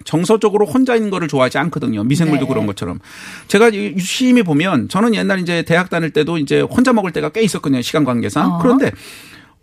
정서적으로 0.05 0.67
혼자 0.67 0.95
있는 0.95 1.09
거를 1.09 1.29
좋아하지 1.29 1.57
않거든요. 1.59 2.05
미생물도 2.05 2.45
네. 2.45 2.49
그런 2.49 2.67
것처럼. 2.67 2.99
제가 3.49 3.73
유심히 3.73 4.43
보면 4.43 4.89
저는 4.91 5.15
옛날 5.15 5.41
이제 5.41 5.63
대학 5.63 5.89
다닐 5.89 6.11
때도 6.11 6.37
이제 6.37 6.61
혼자 6.61 6.93
먹을 6.93 7.11
때가 7.11 7.31
꽤 7.31 7.41
있었거든요. 7.43 7.81
시간 7.81 8.05
관계상. 8.05 8.55
어. 8.55 8.59
그런데 8.59 8.93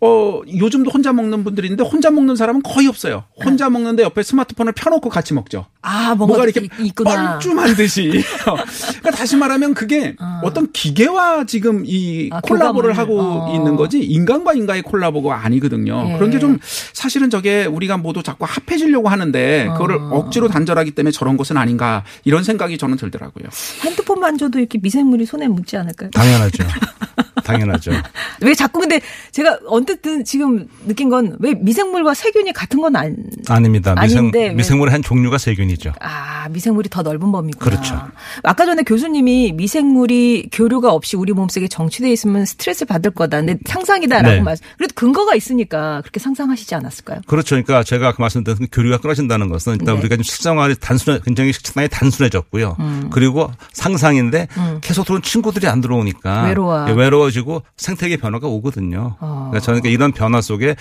어, 0.00 0.42
요즘도 0.46 0.90
혼자 0.90 1.12
먹는 1.12 1.42
분들이 1.42 1.68
있는데 1.68 1.82
혼자 1.82 2.10
먹는 2.10 2.36
사람은 2.36 2.62
거의 2.62 2.86
없어요. 2.86 3.24
혼자 3.42 3.70
먹는데 3.70 4.02
옆에 4.02 4.22
스마트폰을 4.22 4.72
펴놓고 4.72 5.08
같이 5.08 5.32
먹죠. 5.32 5.66
아, 5.80 6.14
뭔가, 6.14 6.26
뭐가 6.26 6.44
이렇게 6.44 6.60
있- 6.60 6.70
있구나. 6.88 7.38
뻘쭘한 7.38 7.76
듯이. 7.76 8.10
그러니까 8.44 9.10
다시 9.12 9.36
말하면 9.36 9.72
그게 9.74 10.14
어. 10.42 10.52
떤 10.52 10.70
기계와 10.72 11.44
지금 11.46 11.84
이 11.86 12.28
아, 12.32 12.40
콜라보를 12.42 12.90
교감을. 12.90 12.98
하고 12.98 13.20
어. 13.20 13.54
있는 13.54 13.76
거지 13.76 14.00
인간과 14.00 14.52
인간의 14.52 14.82
콜라보가 14.82 15.44
아니거든요. 15.44 16.08
예. 16.10 16.14
그런 16.16 16.30
게 16.30 16.38
좀 16.38 16.58
사실은 16.92 17.30
저게 17.30 17.64
우리가 17.64 17.96
모두 17.96 18.22
자꾸 18.22 18.44
합해지려고 18.46 19.08
하는데 19.08 19.68
그거를 19.72 19.96
어. 19.96 20.08
억지로 20.18 20.48
단절하기 20.48 20.90
때문에 20.90 21.10
저런 21.10 21.38
것은 21.38 21.56
아닌가 21.56 22.04
이런 22.24 22.44
생각이 22.44 22.76
저는 22.76 22.96
들더라고요. 22.98 23.46
핸드폰 23.82 24.20
만져도 24.20 24.58
이렇게 24.58 24.78
미생물이 24.78 25.24
손에 25.24 25.48
묻지 25.48 25.76
않을까요? 25.78 26.10
당연하죠. 26.10 26.64
당연하죠. 27.46 27.92
왜 28.42 28.54
자꾸 28.54 28.80
근데 28.80 29.00
제가 29.32 29.58
언뜻 29.66 30.00
지금 30.24 30.66
느낀 30.86 31.08
건 31.08 31.36
왜 31.40 31.54
미생물과 31.54 32.14
세균이 32.14 32.52
같은 32.52 32.80
건 32.80 32.96
안, 32.96 33.16
아닙니다. 33.48 33.94
미생, 34.00 34.18
아닌데 34.18 34.48
왜- 34.48 34.54
미생물의 34.54 34.92
한 34.92 35.02
종류가 35.02 35.38
세균이죠. 35.38 35.92
아, 36.00 36.48
미생물이 36.50 36.88
더 36.88 37.02
넓은 37.02 37.30
범위구나. 37.32 37.64
그렇죠. 37.64 38.00
아까 38.42 38.64
전에 38.64 38.82
교수님이 38.82 39.52
미생물이 39.52 40.48
교류가 40.52 40.92
없이 40.92 41.16
우리 41.16 41.32
몸속에 41.32 41.68
정취돼 41.68 42.10
있으면 42.12 42.44
스트레스 42.46 42.84
받을 42.84 43.10
거다. 43.10 43.38
근데 43.38 43.58
상상이다라고 43.66 44.34
네. 44.36 44.40
말씀. 44.40 44.64
그래도 44.76 44.94
근거가 44.94 45.34
있으니까 45.34 46.00
그렇게 46.02 46.20
상상하시지 46.20 46.74
않았을까요? 46.74 47.20
그렇죠. 47.26 47.54
그러니까 47.56 47.82
제가 47.82 48.08
아까 48.08 48.16
말씀드린 48.22 48.58
그 48.58 48.66
교류가 48.72 48.98
끊어진다는 48.98 49.48
것은 49.48 49.74
일단 49.74 49.94
네. 49.94 50.00
우리가 50.00 50.16
좀 50.16 50.22
식생활이 50.22 50.76
단순해, 50.76 51.20
굉장히 51.24 51.52
식생활이 51.52 51.88
단순해졌고요. 51.90 52.76
그리고 53.10 53.50
상상인데 53.72 54.48
계속 54.80 55.04
들어온 55.04 55.22
친구들이 55.22 55.66
안 55.68 55.80
들어오니까 55.80 56.42
음. 56.42 56.46
외로워. 56.48 56.86
예, 56.88 56.92
외로워지 56.92 57.35
고 57.42 57.62
생태계 57.76 58.16
변화가 58.16 58.46
오거든요. 58.48 59.16
어. 59.20 59.48
그러니까 59.50 59.60
저는 59.60 59.84
이런 59.84 60.12
변화 60.12 60.40
속에 60.40 60.76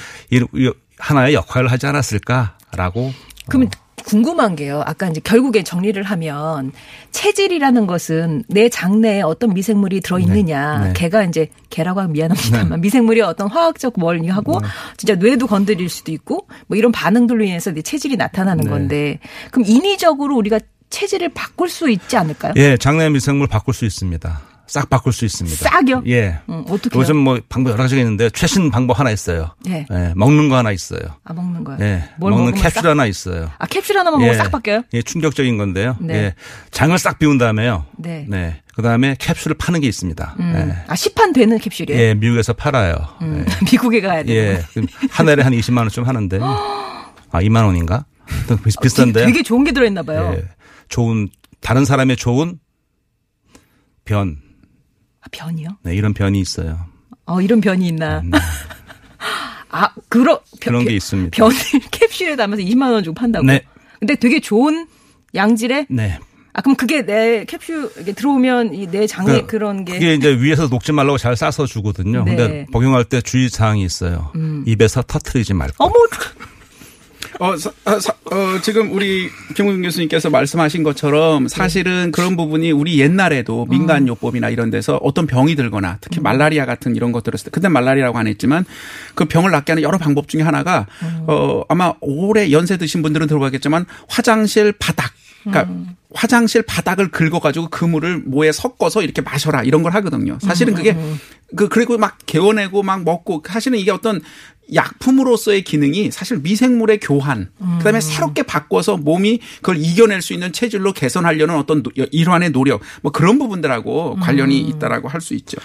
하나의 0.98 1.34
역할을 1.34 1.72
하지 1.72 1.88
않았을까라고. 1.88 3.12
그러면 3.48 3.70
궁금한 4.06 4.56
게요. 4.56 4.84
아까 4.86 5.08
이제 5.10 5.20
결국에 5.20 5.64
정리를 5.64 6.02
하면 6.02 6.72
체질이라는 7.12 7.88
것은 7.88 8.44
내 8.48 8.70
장내에 8.70 9.22
어떤 9.22 9.54
미생물이 9.54 10.02
들어 10.02 10.20
있느냐. 10.20 10.80
네. 10.80 10.88
네. 10.88 10.94
걔가 10.94 11.24
이제 11.24 11.50
걔라고 11.70 12.02
하면 12.02 12.14
미안합니다만 12.14 12.82
미생물이 12.82 13.22
어떤 13.22 13.50
화학적 13.50 13.94
뭘 13.98 14.24
하고 14.30 14.60
네. 14.62 14.68
진짜 14.98 15.16
뇌도 15.16 15.48
건드릴 15.48 15.90
수도 15.90 16.12
있고 16.12 16.48
뭐 16.68 16.78
이런 16.78 16.92
반응들로 16.92 17.44
인해서 17.44 17.72
내 17.72 17.82
체질이 17.82 18.16
나타나는 18.18 18.66
네. 18.66 18.70
건데 18.70 19.20
그럼 19.52 19.66
인위적으로 19.68 20.36
우리가 20.38 20.60
체질을 20.90 21.30
바꿀 21.30 21.70
수 21.70 21.90
있지 21.90 22.16
않을까요? 22.16 22.54
예, 22.58 22.78
장내 22.78 23.10
미생물 23.10 23.48
바꿀 23.48 23.74
수 23.74 23.86
있습니다. 23.86 24.40
싹 24.68 24.90
바꿀 24.90 25.14
수 25.14 25.26
있습니다. 25.26 25.58
싹이요? 25.70 26.04
예. 26.08 26.40
음, 26.50 26.64
어떻게요? 26.68 27.00
요즘 27.02 27.18
뭐 27.18 27.40
방법 27.50 27.72
여러 27.72 27.84
가지가 27.84 28.02
있는데 28.02 28.30
최신 28.32 28.72
방법 28.72 29.00
하나 29.00 29.12
있어요. 29.12 29.54
예. 29.68 29.86
예, 29.92 30.14
먹는 30.16 30.50
거 30.50 30.58
하나 30.58 30.72
있어요. 30.72 31.00
아 31.24 31.34
먹는 31.34 31.64
거요. 31.64 31.78
예. 31.82 32.04
뭘 32.18 32.32
먹는 32.34 32.54
캡슐 32.54 32.70
싹? 32.82 32.86
하나 32.86 33.06
있어요. 33.06 33.52
아 33.60 33.66
캡슐 33.68 33.98
하나만 33.98 34.20
먹으면 34.20 34.38
싹 34.38 34.52
바뀌어요? 34.52 34.82
예, 34.94 35.02
충격적인 35.02 35.58
건데요. 35.58 35.98
네. 36.02 36.14
예. 36.16 36.36
장을 36.72 36.98
싹 36.98 37.20
비운 37.20 37.38
다음에요. 37.38 37.86
네. 37.98 38.26
그다음에 38.76 39.16
캡슐을 39.20 39.56
파는 39.58 39.82
게 39.82 39.88
있습니다. 39.88 40.36
음. 40.40 40.54
예. 40.72 40.84
아 40.88 40.96
시판 40.96 41.32
되는 41.32 41.58
캡슐이에요? 41.60 42.02
예, 42.02 42.14
미국에서 42.16 42.54
팔아요. 42.54 42.96
음, 43.22 43.46
미국에 43.72 44.02
가야 44.02 44.20
예. 44.20 44.24
돼요. 44.24 44.36
예. 44.78 44.82
한 45.12 45.26
달에 45.26 45.44
한 45.44 45.54
20만 45.54 45.78
원쯤 45.80 46.06
하는데. 46.08 46.40
아, 46.42 47.42
2만 47.42 47.66
원인가? 47.66 48.06
또 48.48 48.56
비슷- 48.58 48.80
비슷한데. 48.82 49.20
되게, 49.22 49.26
되게 49.32 49.44
좋은 49.44 49.64
게 49.64 49.72
들어있나 49.72 50.04
봐요. 50.04 50.34
예. 50.38 50.44
좋은 50.90 51.30
다른 51.62 51.84
사람의 51.86 52.16
좋은 52.18 52.60
변. 54.06 54.38
아, 55.26 55.28
변이요? 55.32 55.70
네, 55.84 55.96
이런 55.96 56.14
변이 56.14 56.40
있어요. 56.40 56.80
어, 57.26 57.42
이런 57.42 57.60
변이 57.60 57.88
있나. 57.88 58.22
아, 59.70 59.90
그러, 60.08 60.40
변, 60.62 60.72
그런 60.72 60.86
게 60.86 60.94
있습니다. 60.94 61.36
변을 61.36 61.56
캡슐에 61.92 62.36
담아서 62.36 62.62
20만 62.62 62.92
원 62.94 63.04
주고 63.04 63.16
판다고. 63.16 63.46
네. 63.46 63.64
근데 64.00 64.16
되게 64.16 64.40
좋은 64.40 64.88
양질의 65.34 65.88
네. 65.90 66.20
아 66.54 66.62
그럼 66.62 66.76
그게 66.78 67.06
내 67.06 67.44
캡슐 67.46 67.90
이게 68.00 68.14
들어오면 68.14 68.74
이내 68.74 69.08
장에 69.08 69.26
그러니까 69.26 69.48
그런 69.48 69.84
게 69.84 69.94
그게 69.94 70.14
이제 70.14 70.30
위에서 70.34 70.70
녹지 70.70 70.94
말라고 70.94 71.18
잘 71.18 71.36
싸서 71.36 71.66
주거든요. 71.66 72.24
네. 72.24 72.32
음. 72.32 72.38
근데 72.38 72.66
복용할 72.72 73.04
때 73.04 73.20
주의 73.20 73.50
사항이 73.50 73.84
있어요. 73.84 74.32
입에서 74.66 75.02
터트리지 75.02 75.54
말고. 75.54 75.84
어머 75.84 75.94
어, 77.40 77.58
사- 77.58 77.72
아, 77.84 78.00
사- 78.00 78.14
어, 78.32 78.60
지금 78.62 78.94
우리 78.94 79.30
김웅 79.56 79.82
교수님께서 79.82 80.30
말씀하신 80.30 80.84
것처럼 80.84 81.48
사실은 81.50 82.12
그런 82.12 82.38
부분이 82.38 82.72
우리 82.72 83.00
옛날에도 83.00 83.66
민간요법이나 83.66 84.50
이런 84.50 84.70
데서 84.70 84.96
어떤 85.04 85.28
병이 85.28 85.56
들거나 85.56 85.98
특히 86.00 86.22
말라리아 86.22 86.66
같은 86.66 86.96
이런 86.96 87.12
것 87.12 87.24
들었을 87.24 87.46
때 87.46 87.52
그때 87.52 87.68
말라리아라고 87.68 88.18
안 88.18 88.28
했지만 88.28 88.64
그 89.16 89.26
병을 89.26 89.52
낫게 89.52 89.74
하는 89.74 89.84
여러 89.84 89.98
방법 89.98 90.28
중에 90.30 90.42
하나가 90.44 90.88
어, 91.28 91.62
아마 91.68 91.94
오래 92.00 92.52
연세 92.52 92.78
드신 92.78 93.02
분들은 93.02 93.28
들어봤겠지만 93.28 93.86
화장실 94.08 94.72
바닥. 94.74 95.12
그러니까 95.44 95.72
화장실 96.12 96.64
바닥을 96.64 97.12
긁어가지고 97.12 97.68
그 97.70 97.86
물을 97.86 98.18
뭐에 98.26 98.52
섞어서 98.52 99.04
이렇게 99.04 99.22
마셔라 99.22 99.62
이런 99.64 99.84
걸 99.84 99.94
하거든요. 99.94 100.40
사실은 100.42 100.74
그게 100.74 100.98
그 101.56 101.68
그리고 101.70 102.00
막 102.00 102.18
개워내고 102.26 102.82
막 102.82 103.04
먹고 103.04 103.44
사실은 103.48 103.78
이게 103.78 103.92
어떤 103.92 104.22
약품으로서의 104.74 105.64
기능이 105.64 106.12
사실 106.12 106.38
미생물의 106.40 107.00
교환, 107.00 107.50
그다음에 107.80 108.02
새롭게 108.02 108.44
바꿔서 108.44 108.98
몸이 108.98 109.40
그걸 109.58 109.78
이겨낼 109.78 110.22
수 110.22 110.34
있는 110.34 110.52
체질로 110.52 110.94
개선하려는 110.94 111.56
어떤 111.56 111.84
노- 111.84 111.92
일환의 111.96 112.52
노력, 112.52 112.82
뭐 113.02 113.12
그런 113.12 113.38
부분들하고 113.40 114.16
관련이 114.22 114.60
있다라고 114.62 115.08
할 115.10 115.22
수 115.22 115.34
있죠. 115.36 115.58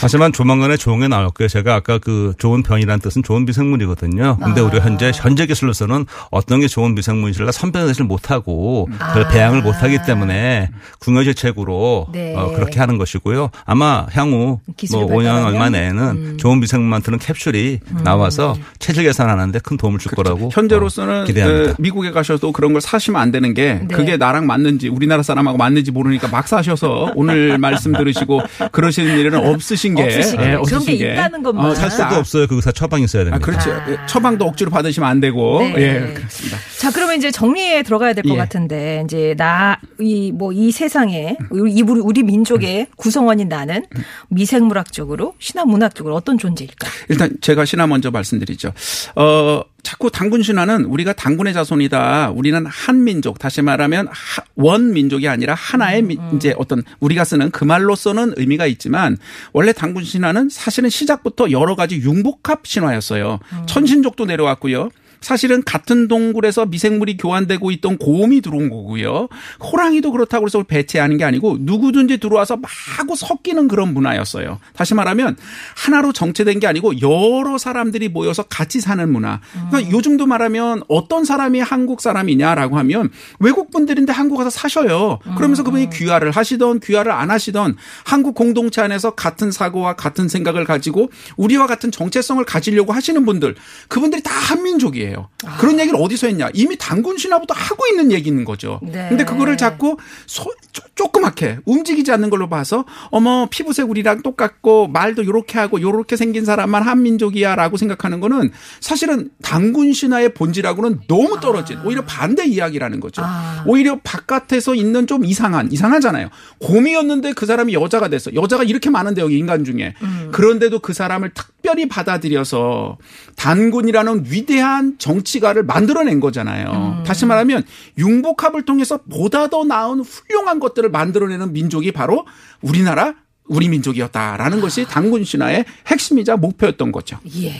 하지만 0.00 0.32
조만간에 0.32 0.76
조응에 0.76 1.08
나올 1.08 1.30
거예요. 1.30 1.48
제가 1.48 1.74
아까 1.74 1.98
그 1.98 2.34
좋은 2.38 2.62
변이라는 2.62 3.00
뜻은 3.00 3.22
좋은 3.22 3.44
미생물이거든요. 3.46 4.36
근데 4.42 4.60
아. 4.60 4.64
우리가 4.64 4.84
현재 4.84 5.10
현재 5.14 5.46
기술로서는 5.46 6.06
어떤 6.30 6.60
게 6.60 6.68
좋은 6.68 6.94
미생물인지를 6.94 7.52
선별하지 7.52 8.02
못하고 8.04 8.88
그걸 8.92 9.24
아. 9.24 9.28
배양을 9.28 9.62
못하기 9.62 9.98
때문에 10.06 10.70
궁여지책으로 11.00 12.08
네. 12.12 12.34
어, 12.36 12.52
그렇게 12.54 12.78
하는 12.80 12.98
것이고요. 12.98 13.50
아마 13.64 14.06
향후 14.12 14.60
뭐 14.66 15.06
5년 15.06 15.08
발달하면? 15.08 15.44
얼마 15.44 15.70
내에는 15.70 16.38
좋은 16.38 16.60
미생물만 16.60 17.02
드는 17.02 17.18
캡슐이 17.18 17.80
나와 18.04 18.23
서 18.30 18.56
체질 18.78 19.04
개선하는데 19.04 19.58
큰 19.60 19.76
도움을 19.76 19.98
줄 19.98 20.12
거라고 20.12 20.50
현재로서는 20.52 21.22
어, 21.22 21.24
기대합니다. 21.24 21.74
그 21.74 21.82
미국에 21.82 22.10
가셔도 22.10 22.52
그런 22.52 22.72
걸 22.72 22.80
사시면 22.80 23.20
안 23.20 23.30
되는 23.30 23.54
게 23.54 23.80
네. 23.86 23.94
그게 23.94 24.16
나랑 24.16 24.46
맞는지 24.46 24.88
우리나라 24.88 25.22
사람하고 25.22 25.56
맞는지 25.56 25.90
모르니까 25.90 26.28
막 26.28 26.48
사셔서 26.48 27.12
오늘 27.14 27.58
말씀 27.58 27.92
들으시고 27.92 28.40
그러시는 28.72 29.18
일은 29.18 29.34
없으신 29.34 29.94
게 29.94 30.02
없으시게. 30.04 30.42
예, 30.42 30.46
그런 30.46 30.60
없으신 30.60 30.84
게 30.86 30.96
게. 30.96 31.12
있다는 31.12 31.42
것만. 31.42 31.66
어, 31.66 31.74
살 31.74 31.90
수도 31.90 32.14
없어요. 32.16 32.46
그 32.46 32.56
의사 32.56 32.72
처방이 32.72 33.04
있어야 33.04 33.22
아, 33.22 33.24
됩니다. 33.24 33.44
그렇죠. 33.44 33.70
예, 33.88 33.96
처방도 34.06 34.44
억지로 34.46 34.70
받으시면 34.70 35.08
안 35.08 35.20
되고. 35.20 35.60
네. 35.60 35.74
예, 35.76 36.14
그렇습니다. 36.14 36.58
자, 36.78 36.90
그러면 36.90 37.16
이제 37.16 37.30
정리에 37.30 37.82
들어가야 37.82 38.12
될것 38.12 38.32
예. 38.32 38.36
같은데, 38.36 39.02
이제 39.04 39.34
나, 39.38 39.78
이, 40.00 40.32
뭐, 40.32 40.52
이 40.52 40.70
세상에, 40.70 41.36
우리, 41.50 41.80
우리, 41.82 42.00
우리 42.00 42.22
민족의 42.22 42.88
구성원인 42.96 43.48
나는 43.48 43.84
미생물학적으로, 44.28 45.34
신화문학적으로 45.38 46.14
어떤 46.14 46.38
존재일까? 46.38 46.88
일단 47.08 47.30
제가 47.40 47.64
신화 47.64 47.86
먼저 47.86 48.10
말씀드리죠. 48.14 48.72
어, 49.16 49.62
자꾸 49.82 50.10
당군 50.10 50.42
신화는 50.42 50.86
우리가 50.86 51.12
당군의 51.12 51.52
자손이다. 51.52 52.30
우리는 52.30 52.64
한민족, 52.66 53.38
다시 53.38 53.60
말하면 53.60 54.06
하- 54.08 54.42
원민족이 54.54 55.28
아니라 55.28 55.52
하나의 55.54 56.02
미- 56.02 56.18
이제 56.34 56.54
어떤 56.56 56.82
우리가 57.00 57.24
쓰는 57.24 57.50
그 57.50 57.64
말로서는 57.64 58.32
의미가 58.38 58.66
있지만 58.66 59.18
원래 59.52 59.72
당군 59.74 60.04
신화는 60.04 60.48
사실은 60.48 60.88
시작부터 60.88 61.50
여러 61.50 61.74
가지 61.76 61.96
융복합 62.00 62.66
신화였어요. 62.66 63.40
천신족도 63.66 64.24
내려왔고요. 64.24 64.88
사실은 65.24 65.62
같은 65.64 66.06
동굴에서 66.06 66.66
미생물이 66.66 67.16
교환되고 67.16 67.70
있던 67.72 67.98
곰이 67.98 68.40
들어온 68.42 68.68
거고요. 68.70 69.28
호랑이도 69.60 70.12
그렇다고 70.12 70.46
해서 70.46 70.62
배치하는 70.62 71.16
게 71.16 71.24
아니고 71.24 71.58
누구든지 71.60 72.18
들어와서 72.18 72.58
마구 72.98 73.16
섞이는 73.16 73.68
그런 73.68 73.94
문화였어요. 73.94 74.60
다시 74.74 74.94
말하면 74.94 75.36
하나로 75.76 76.12
정체된 76.12 76.60
게 76.60 76.66
아니고 76.66 77.00
여러 77.00 77.58
사람들이 77.58 78.08
모여서 78.08 78.42
같이 78.42 78.80
사는 78.80 79.10
문화. 79.10 79.40
그러니까 79.70 79.90
요즘도 79.90 80.26
말하면 80.26 80.82
어떤 80.88 81.24
사람이 81.24 81.60
한국 81.60 82.00
사람이냐라고 82.00 82.76
하면 82.78 83.10
외국 83.40 83.70
분들인데 83.70 84.12
한국 84.12 84.36
가서 84.36 84.50
사셔요. 84.50 85.18
그러면서 85.36 85.62
그분이 85.62 85.90
귀화를 85.90 86.30
하시던 86.32 86.80
귀화를 86.80 87.12
안 87.12 87.30
하시던 87.30 87.76
한국 88.04 88.34
공동체 88.34 88.82
안에서 88.82 89.12
같은 89.12 89.50
사고와 89.50 89.96
같은 89.96 90.28
생각을 90.28 90.64
가지고 90.64 91.10
우리와 91.36 91.66
같은 91.66 91.90
정체성을 91.90 92.44
가지려고 92.44 92.92
하시는 92.92 93.24
분들 93.24 93.54
그분들이 93.88 94.22
다 94.22 94.30
한민족이에요. 94.30 95.13
그런 95.58 95.78
얘기를 95.78 95.98
어디서 96.00 96.26
했냐? 96.28 96.48
이미 96.54 96.76
당군 96.78 97.18
신화부터 97.18 97.54
하고 97.54 97.86
있는 97.86 98.12
얘기인 98.12 98.44
거죠. 98.44 98.80
네. 98.82 99.06
근데 99.08 99.24
그거를 99.24 99.56
자꾸 99.56 99.96
소, 100.26 100.44
쪼, 100.72 100.82
조그맣게 100.94 101.58
움직이지 101.64 102.10
않는 102.12 102.30
걸로 102.30 102.48
봐서 102.48 102.84
어머 103.10 103.46
피부색 103.50 103.90
우리랑 103.90 104.22
똑같고 104.22 104.88
말도 104.88 105.24
요렇게 105.26 105.58
하고 105.58 105.80
요렇게 105.80 106.16
생긴 106.16 106.44
사람만 106.44 106.82
한민족이야라고 106.82 107.76
생각하는 107.76 108.20
거는 108.20 108.50
사실은 108.80 109.30
당군 109.42 109.92
신화의 109.92 110.34
본질하고는 110.34 111.00
너무 111.08 111.40
떨어진 111.40 111.78
오히려 111.84 112.04
반대 112.04 112.46
이야기라는 112.46 113.00
거죠. 113.00 113.22
아. 113.24 113.64
오히려 113.66 113.98
바깥에서 114.02 114.74
있는 114.74 115.06
좀 115.06 115.24
이상한 115.24 115.70
이상하잖아요. 115.72 116.28
곰이었는데 116.58 117.32
그 117.32 117.46
사람이 117.46 117.74
여자가 117.74 118.08
됐어. 118.08 118.34
여자가 118.34 118.64
이렇게 118.64 118.90
많은데 118.90 119.20
여기 119.20 119.38
인간 119.38 119.64
중에 119.64 119.94
그런데도 120.32 120.80
그 120.80 120.92
사람을 120.92 121.32
특별히 121.34 121.88
받아들여서 121.88 122.98
단군이라는 123.36 124.26
위대한 124.28 124.93
정치가를 124.98 125.62
만들어낸 125.64 126.20
거잖아요. 126.20 127.02
다시 127.06 127.26
말하면 127.26 127.64
융복합을 127.98 128.64
통해서 128.64 128.98
보다 129.10 129.48
더 129.48 129.64
나은 129.64 130.00
훌륭한 130.00 130.60
것들을 130.60 130.90
만들어내는 130.90 131.52
민족이 131.52 131.92
바로 131.92 132.26
우리나라 132.62 133.14
우리 133.46 133.68
민족이었다라는 133.68 134.60
것이 134.60 134.84
당군 134.86 135.22
신화의 135.24 135.64
핵심이자 135.86 136.36
목표였던 136.36 136.92
거죠. 136.92 137.18
예. 137.42 137.52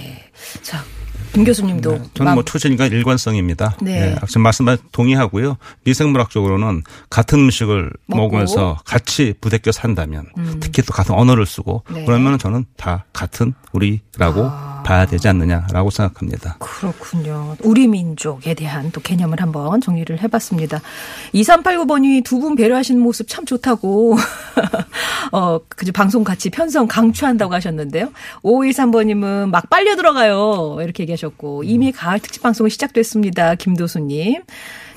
자, 0.63 0.83
김 1.35 1.45
교수님도. 1.45 1.91
저는 2.15 2.31
마- 2.31 2.35
뭐 2.35 2.43
초신이니까 2.45 2.87
일관성입니다. 2.87 3.77
네. 3.83 4.13
예, 4.13 4.27
지금 4.27 4.43
말씀만 4.43 4.79
동의하고요. 4.93 5.59
미생물학적으로는 5.85 6.85
같은 7.11 7.39
음식을 7.41 7.91
먹고. 8.07 8.23
먹으면서 8.23 8.79
같이 8.87 9.35
부대껴 9.41 9.73
산다면 9.73 10.27
특히 10.61 10.81
또 10.83 10.93
같은 10.95 11.15
언어를 11.15 11.45
쓰고 11.45 11.83
네. 11.93 12.05
그러면 12.07 12.39
저는 12.39 12.65
다 12.77 13.05
같은 13.13 13.53
우리라고 13.73 14.49
봐야 14.85 15.07
되지 15.07 15.27
않느냐라고 15.29 15.91
생각합니다. 15.91 16.57
그렇군요. 16.61 17.57
우리 17.63 17.89
민족에 17.89 18.55
대한 18.55 18.91
또 18.93 19.01
개념을 19.01 19.41
한번 19.41 19.81
정리를 19.81 20.21
해봤습니다. 20.23 20.81
2389번이 21.35 22.23
두 22.25 22.39
분 22.39 22.55
배려하시는 22.57 23.01
모습 23.01 23.27
참 23.29 23.47
좋다고, 23.47 24.17
어, 25.33 25.59
그저 25.69 25.93
방송 25.93 26.23
같이 26.25 26.51
편성 26.51 26.87
강추한다고 26.87 27.55
하셨는데요. 27.55 28.13
5513번님은 28.43 29.49
막 29.51 29.71
빨려 29.71 29.97
들어가요. 29.97 30.77
이렇게 30.83 31.05
얘기하셨고, 31.05 31.65
이미 31.65 31.91
가을 31.93 32.19
특집 32.21 32.43
방송이 32.43 32.69
시작됐습니다. 32.71 33.55
김도수님. 33.55 34.43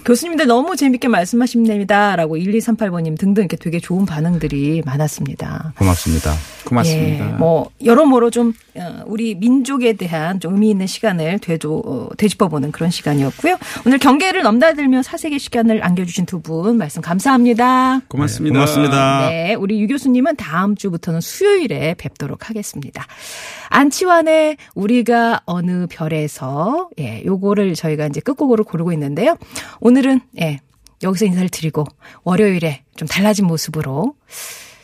교수님들 0.06 0.48
너무 0.48 0.78
재밌게 0.78 1.10
말씀하십니다. 1.10 2.16
라고 2.16 2.38
1238번님 2.38 3.18
등등 3.20 3.44
이렇게 3.44 3.58
되게 3.58 3.80
좋은 3.82 4.06
반응들이 4.06 4.84
많았습니다. 4.86 5.74
고맙습니다. 5.78 6.34
고맙습니다. 6.66 7.28
예, 7.28 7.32
뭐 7.34 7.72
여러모로 7.84 8.30
좀 8.30 8.54
어, 8.67 8.67
우리 9.06 9.36
민족에 9.36 9.94
대한 9.94 10.40
좀 10.40 10.54
의미 10.54 10.70
있는 10.70 10.88
시간을 10.88 11.40
되도 11.40 11.82
어, 11.86 12.10
되짚어보는 12.18 12.72
그런 12.72 12.90
시간이었고요. 12.92 13.58
오늘 13.86 13.98
경계를 13.98 14.44
넘나들며 14.44 15.04
사색의 15.04 15.40
시간을 15.40 15.84
안겨주신 15.84 16.26
두 16.26 16.38
분 16.40 16.78
말씀 16.78 17.02
감사합니다. 17.02 18.02
고맙습니다. 18.08 18.54
네, 18.54 18.60
고맙습니다. 18.60 19.30
네, 19.30 19.54
우리 19.56 19.82
유 19.82 19.88
교수님은 19.88 20.36
다음 20.36 20.76
주부터는 20.76 21.20
수요일에 21.22 21.96
뵙도록 21.96 22.50
하겠습니다. 22.50 23.06
안치환의 23.70 24.58
우리가 24.76 25.42
어느 25.46 25.88
별에서 25.88 26.90
예, 27.00 27.24
요거를 27.26 27.74
저희가 27.76 28.08
이제 28.08 28.20
끝곡으로 28.22 28.64
고르고 28.64 28.92
있는데요. 28.94 29.36
오늘은 29.80 30.22
예, 30.40 30.60
여기서 31.04 31.26
인사를 31.26 31.50
드리고 31.50 31.86
월요일에 32.24 32.84
좀 32.96 33.08
달라진 33.08 33.46
모습으로 33.46 34.14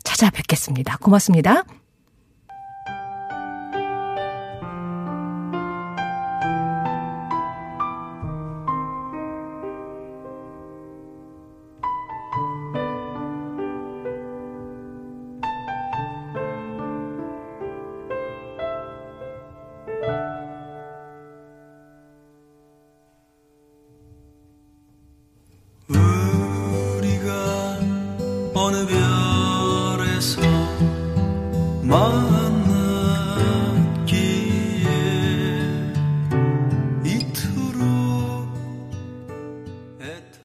찾아뵙겠습니다. 0.04 0.98
고맙습니다. 0.98 1.64